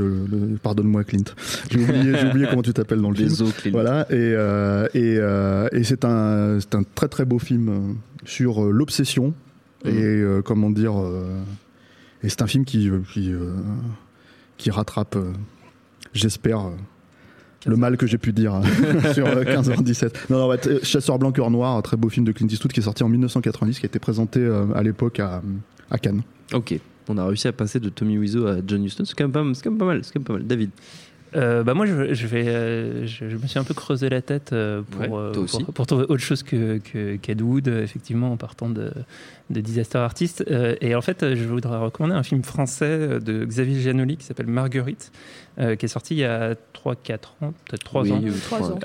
[0.61, 1.23] Pardonne-moi, Clint.
[1.71, 1.79] J'ai
[2.29, 3.29] oublié, comment tu t'appelles dans le film.
[3.29, 3.71] Les os, Clint.
[3.71, 4.05] Voilà.
[4.11, 4.35] Et,
[4.93, 5.19] et,
[5.71, 7.95] et c'est un, c'est un très très beau film
[8.25, 9.33] sur l'obsession
[9.85, 9.91] Mhm.
[9.95, 10.93] et comment dire.
[12.23, 13.31] et c'est un film qui qui,
[14.57, 15.15] qui rattrape,
[16.13, 16.71] j'espère.
[17.65, 20.11] Euh, le mal que j'ai pu dire euh, sur euh, 15h17.
[20.29, 22.71] Non, non, ouais, t- Chasseur blanc cœur noir, un très beau film de Clint Eastwood
[22.73, 25.41] qui est sorti en 1990, qui a été présenté euh, à l'époque à,
[25.89, 26.21] à Cannes.
[26.53, 26.79] Ok.
[27.09, 29.05] On a réussi à passer de Tommy Wiseau à John Huston.
[29.05, 30.03] C'est quand, même pas- c'est quand même pas mal.
[30.03, 30.45] C'est quand même pas mal.
[30.45, 30.71] David.
[31.35, 34.21] Euh, bah moi, je, je vais, euh, je, je me suis un peu creusé la
[34.21, 35.31] tête euh, pour, Ouais, euh,
[35.65, 38.91] pour, pour trouver autre chose que, que Wood, effectivement, en partant de,
[39.49, 40.43] de Disaster Artist.
[40.81, 45.11] Et en fait, je voudrais recommander un film français de Xavier Giannoli qui s'appelle Marguerite,
[45.57, 46.55] qui est sorti il y a 3-4
[47.41, 48.21] ans, peut-être 3 Oui, ans.
[48.23, 48.79] oui, Trois ans.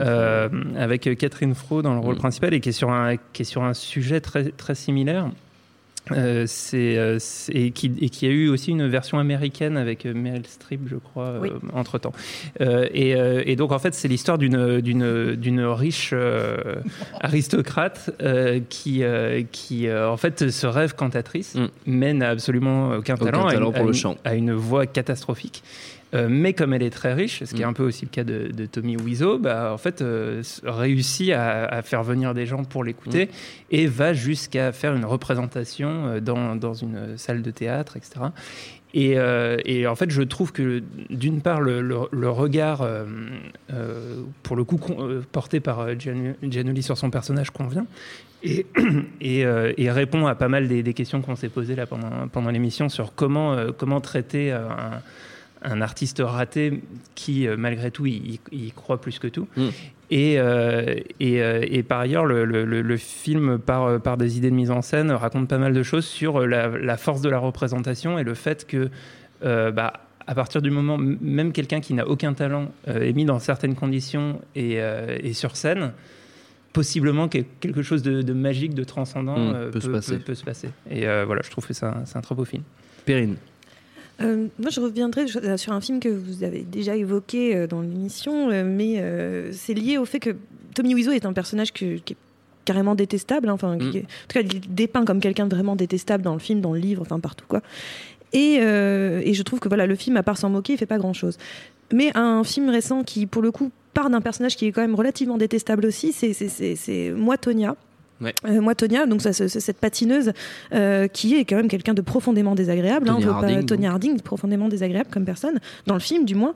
[0.76, 2.18] Avec Catherine Fro dans le rôle Mm.
[2.18, 5.30] principal et qui est sur un, qui est sur un sujet très, très similaire.
[6.10, 7.18] Euh, c'est, euh,
[7.52, 10.96] et, qui, et qui a eu aussi une version américaine avec euh, Meryl Streep, je
[10.96, 11.50] crois, Oui.
[11.72, 12.12] entre temps.
[12.60, 13.10] et,
[13.46, 16.12] et donc, en fait, c'est l'histoire d'une, d'une, d'une riche
[17.20, 18.10] aristocrate
[18.68, 19.02] qui,
[19.52, 21.66] qui en fait, se rêve cantatrice, Mm.
[21.86, 24.16] mais n'a absolument aucun Aucun talent, talent une- pour a le une- chant.
[24.24, 25.62] a une voix catastrophique.
[26.14, 27.68] Euh, mais comme elle est très riche, ce qui est Mm.
[27.70, 31.64] un peu aussi le cas de, de Tommy Wiseau, bah, en fait, euh, réussit à,
[31.64, 33.30] à faire venir des gens pour l'écouter
[33.70, 38.26] et va jusqu'à faire une représentation euh, dans, dans une salle de théâtre, etc.
[38.94, 42.86] Et, euh, et en fait, je trouve que d'une part, le, le- le regard,
[44.42, 44.78] pour le coup,
[45.32, 47.86] porté par Giannoli sur son personnage convient.
[48.42, 48.66] Et,
[49.20, 52.28] et, euh, et répond à pas mal des, des questions qu'on s'est posées là pendant,
[52.30, 55.00] pendant l'émission sur comment, euh, comment traiter un,
[55.64, 56.82] un artiste raté
[57.14, 58.40] qui, euh, malgré tout, il
[58.74, 59.46] croit plus que tout.
[59.56, 59.68] Mm.
[60.10, 64.36] Et, euh, et, euh, et par ailleurs, le, le- le- le film, par, par des
[64.36, 67.30] idées de mise en scène, raconte pas mal de choses sur la, la force de
[67.30, 68.90] la représentation et le fait que,
[69.44, 69.94] euh, bah,
[70.26, 74.40] à partir du moment, même quelqu'un qui n'a aucun talent est mis dans certaines conditions
[74.54, 74.74] et,
[75.20, 75.92] et sur scène,
[76.72, 80.18] possiblement que quelque chose de, de magique, de transcendant Mm, euh, peut se passer.
[80.18, 80.68] peut se passer.
[80.90, 82.62] Et voilà, je trouve que c'est un, un très beau film.
[83.04, 83.36] Perrine.
[84.20, 87.80] Euh, moi, je reviendrai euh, sur un film que vous avez déjà évoqué euh, dans
[87.80, 90.30] l'émission, mais euh, c'est lié au fait que
[90.74, 92.16] Tommy Wiseau est un personnage que- qui est
[92.64, 93.48] carrément détestable.
[93.48, 93.96] hein, Enfin, qui Mm.
[93.96, 96.60] est- en tout cas, il est dépeint comme quelqu'un de vraiment détestable dans le film,
[96.60, 97.62] dans le livre, enfin partout quoi.
[98.32, 100.86] Et, euh, et je trouve que voilà, le film, à part s'en moquer, il fait
[100.86, 101.36] pas grand chose.
[101.92, 104.94] Mais un film récent qui, pour le coup, part d'un personnage qui est quand même
[104.94, 107.76] relativement détestable aussi, c'est moi, Tonya.
[108.22, 108.34] Ouais.
[108.46, 110.32] Euh, moi, Tonya, donc ça, cette patineuse
[110.74, 113.08] euh, qui est quand même quelqu'un de profondément désagréable.
[113.08, 116.34] hein, Tonya on veut pas- Harding, Harding, profondément désagréable comme personne, dans le film du
[116.34, 116.54] moins.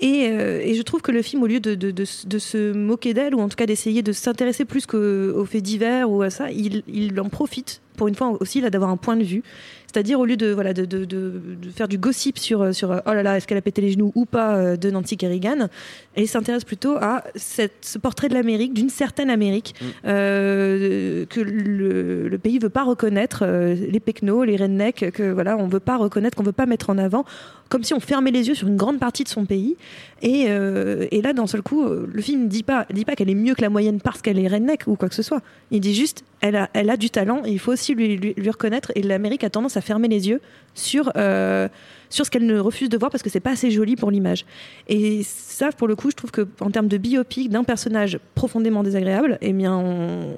[0.00, 2.38] Et, euh, et je trouve que le film, au lieu de, de- de s- de
[2.38, 6.10] se moquer d'elle, ou en tout cas d'essayer de s'intéresser plus qu'aux aux faits divers
[6.10, 9.16] ou à ça, il, il en profite, pour une fois aussi, là, d'avoir un point
[9.16, 9.42] de vue.
[9.92, 12.98] C'est-à-dire, au lieu de, voilà, de, de- de- de faire du gossip sur, sur euh,
[13.06, 15.68] oh là là, est-ce qu'elle a pété les genoux ou pas euh, de Nancy Kerrigan,
[16.14, 19.84] elle s'intéresse plutôt à cette- ce portrait de l'Amérique, d'une certaine Amérique, Mm.
[20.40, 25.56] euh, que le, le pays veut pas reconnaître, euh, les pecnos, les rednecks, que voilà,
[25.56, 27.24] on veut pas reconnaître, qu'on veut pas mettre en avant,
[27.68, 29.76] comme si on fermait les yeux sur une grande partie de son pays.
[30.22, 33.14] Et, euh, et là, d'un seul coup, euh, le film ne dit pas, dit pas
[33.16, 35.40] qu'elle est mieux que la moyenne parce qu'elle est redneck ou quoi que ce soit.
[35.70, 38.34] Il dit juste, elle a, elle a du talent et il faut aussi lui, lui,
[38.36, 38.92] lui reconnaître.
[38.94, 40.40] Et l'Amérique a tendance à fermer les yeux
[40.74, 41.68] sur, euh,
[42.10, 44.44] sur ce qu'elle ne refuse de voir parce que c'est pas assez joli pour l'image.
[44.88, 48.82] Et ça, pour le coup, je trouve que en termes de biopic d'un personnage profondément
[48.82, 50.34] désagréable, eh bien, on,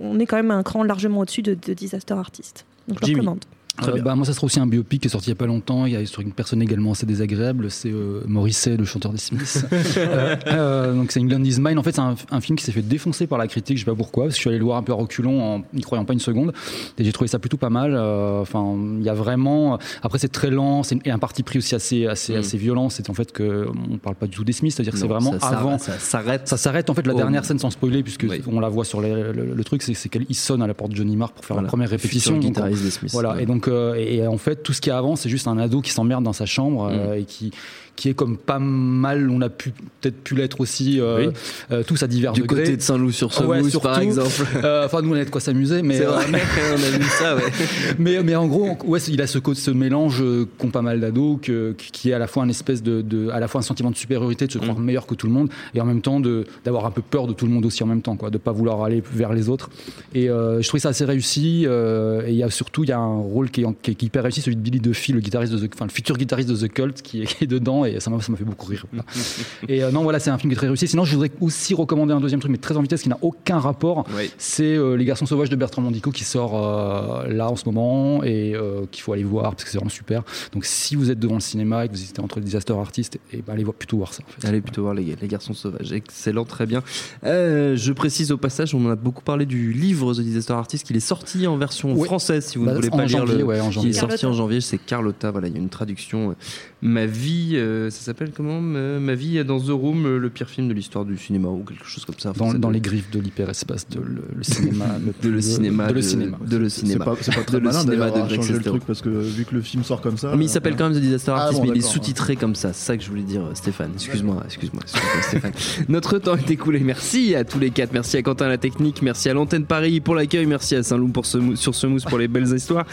[0.00, 2.66] on est quand même un cran largement au-dessus de, de Disaster Artist.
[2.86, 3.20] Donc, je le Jimmy.
[3.20, 3.44] recommande.
[3.86, 5.46] Euh, bah, moi, ça sera aussi un biopic qui est sorti il y a pas
[5.46, 5.86] longtemps.
[5.86, 7.70] Il y a sur une personne également assez désagréable.
[7.70, 9.64] C'est euh, Morrissey, le chanteur des Smiths.
[9.98, 11.78] Euh, euh, donc c'est England is Mine.
[11.78, 13.76] En fait, c'est un, un film qui s'est fait défoncer par la critique.
[13.78, 14.24] Je sais pas pourquoi.
[14.24, 16.12] Parce que je suis allé le voir un peu à reculons, en n'y croyant pas
[16.12, 16.52] une seconde.
[16.98, 17.94] Et j'ai trouvé ça plutôt pas mal.
[17.94, 19.78] Euh, Enfin, il y a vraiment.
[20.02, 20.82] Après, c'est très lent.
[20.82, 22.38] C'est un parti pris aussi assez, assez, Mm.
[22.38, 22.88] assez violent.
[22.88, 24.72] C'est en fait que on parle pas du tout des Smiths.
[24.74, 25.78] C'est-à-dire que c'est vraiment ça avant.
[25.78, 26.46] Ça s'arrête.
[26.48, 28.42] Ça s'arrête en fait la dernière scène sans spoiler puisque Oui.
[28.46, 30.96] on la voit sur les- le, le truc c'est qu'il sonne à la porte de
[30.96, 31.66] Johnny Marr pour faire Voilà.
[31.66, 33.12] la première répétition Donc, on- des Smiths.
[33.12, 33.42] voilà, Ouais.
[33.42, 35.80] et donc, euh, et, en fait, tout ce qui est avant, c'est juste un ado
[35.80, 37.18] qui s'emmerde dans sa chambre euh, Mm.
[37.20, 37.50] et qui,
[37.96, 41.30] qui est comme pas mal, on a pu peut-être pu l'être aussi, euh,
[41.70, 41.76] Oui.
[41.86, 42.62] tous à divers Du degrés.
[42.62, 44.30] côté de Saint-Loup sur ce Ouais, par exemple.
[44.84, 47.42] Enfin, nous, on a de quoi s'amuser, mais, vrai, on a vu ça, ouais.
[47.98, 50.22] mais, mais en gros, ouais, il a ce, mélange
[50.58, 53.48] qu'ont pas mal d'ados, qui est à la fois un espèce de, de- à la
[53.48, 54.84] fois un sentiment de supériorité, de se croire Mm.
[54.84, 56.20] meilleur que tout le monde, et en même temps
[56.64, 58.52] d'avoir un peu peur de tout le monde aussi en même temps, quoi, de pas
[58.52, 59.70] vouloir aller vers les autres.
[60.14, 61.64] Et je trouvais ça assez réussi.
[61.66, 64.08] et il y a surtout, il y a un rôle qui qui est- qui est
[64.08, 66.56] hyper réussi, celui de Billy Duffy, le guitariste de The, enfin, le futur guitariste de
[66.56, 68.86] The Cult, qui est, qui est dedans, et ça m'a ça m'a fait beaucoup rire.
[68.92, 69.04] voilà.
[69.68, 70.88] et euh, non, voilà, c'est un film qui est très réussi.
[70.88, 73.58] Sinon, je voudrais aussi recommander un deuxième truc, mais très en vitesse, qui n'a aucun
[73.58, 74.30] rapport Oui.
[74.38, 78.22] c'est euh, Les Garçons Sauvages de Bertrand Mandico qui sort euh, là en ce moment
[78.24, 78.54] et
[78.90, 80.22] qu'il faut aller voir parce que c'est vraiment super.
[80.52, 83.18] Donc si vous êtes devant le cinéma et que vous hésitez entre les disaster artistes,
[83.32, 84.22] et ben allez voir, plutôt voir ça.
[84.26, 84.48] En fait.
[84.48, 85.92] Allez plutôt voir les, les garçons sauvages.
[85.92, 86.82] Excellent, très bien.
[87.22, 90.96] Je précise au passage, on en a beaucoup parlé du livre The Disaster Artist, qu'il
[90.96, 92.06] est sorti en version Ouais.
[92.06, 93.44] française, si vous Bah, ne voulez pas lire janvier, le.
[93.48, 93.92] Ouais, en Qui est janvier.
[93.92, 94.28] sorti Carlotta.
[94.28, 95.30] en janvier, c'est Carlotta.
[95.30, 96.30] Voilà, il y a une traduction.
[96.30, 96.34] euh,
[96.80, 100.68] Ma vie, euh, ça s'appelle comment Ma vie dans The Room, euh, le pire film
[100.68, 102.32] de l'histoire du cinéma ou quelque chose comme ça.
[102.36, 104.86] Dans, dans les griffes de l'hyperespace de le, le cinéma.
[105.22, 106.38] de le cinéma, De le cinéma.
[106.46, 107.04] de le C'est cinéma.
[107.04, 109.54] pas, c'est pas De très le malin Greg changer le truc parce que vu que
[109.54, 110.34] le film sort comme ça.
[110.36, 112.36] Mais il euh, s'appelle quand même The Disaster Ah, Artist, bon, mais il est sous-titré
[112.36, 112.72] comme ça.
[112.72, 113.90] C'est ça que je voulais dire, euh, Stéphane.
[113.94, 115.52] Excuse-moi, excuse-moi, excuse-moi, Stéphane.
[115.88, 116.78] Notre temps est écoulé.
[116.80, 117.92] Merci à tous les quatre.
[117.92, 119.02] Merci à Quentin la technique.
[119.02, 120.46] Merci à l'antenne Paris pour l'accueil.
[120.46, 122.86] Merci à Saint-Loup pour ce sur ce mousse pour les belles histoires.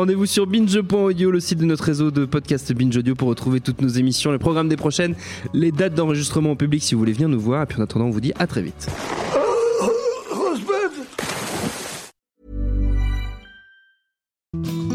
[0.00, 3.82] Rendez-vous sur binge.audio, le site de notre réseau de podcast Binge Audio pour retrouver toutes
[3.82, 5.14] nos émissions, le programme des prochaines,
[5.52, 7.64] les dates d'enregistrement en public si vous voulez venir nous voir.
[7.64, 8.88] Et puis en attendant, on vous dit à très vite.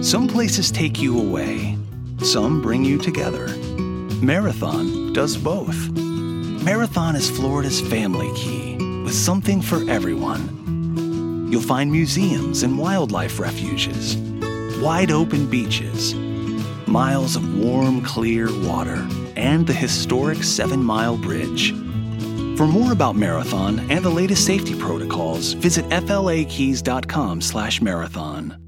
[0.02, 1.78] Some places take you away,
[2.24, 3.46] some bring you together.
[4.24, 5.92] Marathon does both.
[6.64, 10.66] Marathon is Florida's family key, with something for everyone.
[11.52, 14.16] You'll find museums and wildlife refuges,
[14.82, 16.14] wide open beaches,
[16.88, 19.06] miles of warm, clear water,
[19.36, 21.74] and the historic Seven Mile Bridge.
[22.58, 28.65] For more about Marathon and the latest safety protocols, visit flakeys.com/marathon.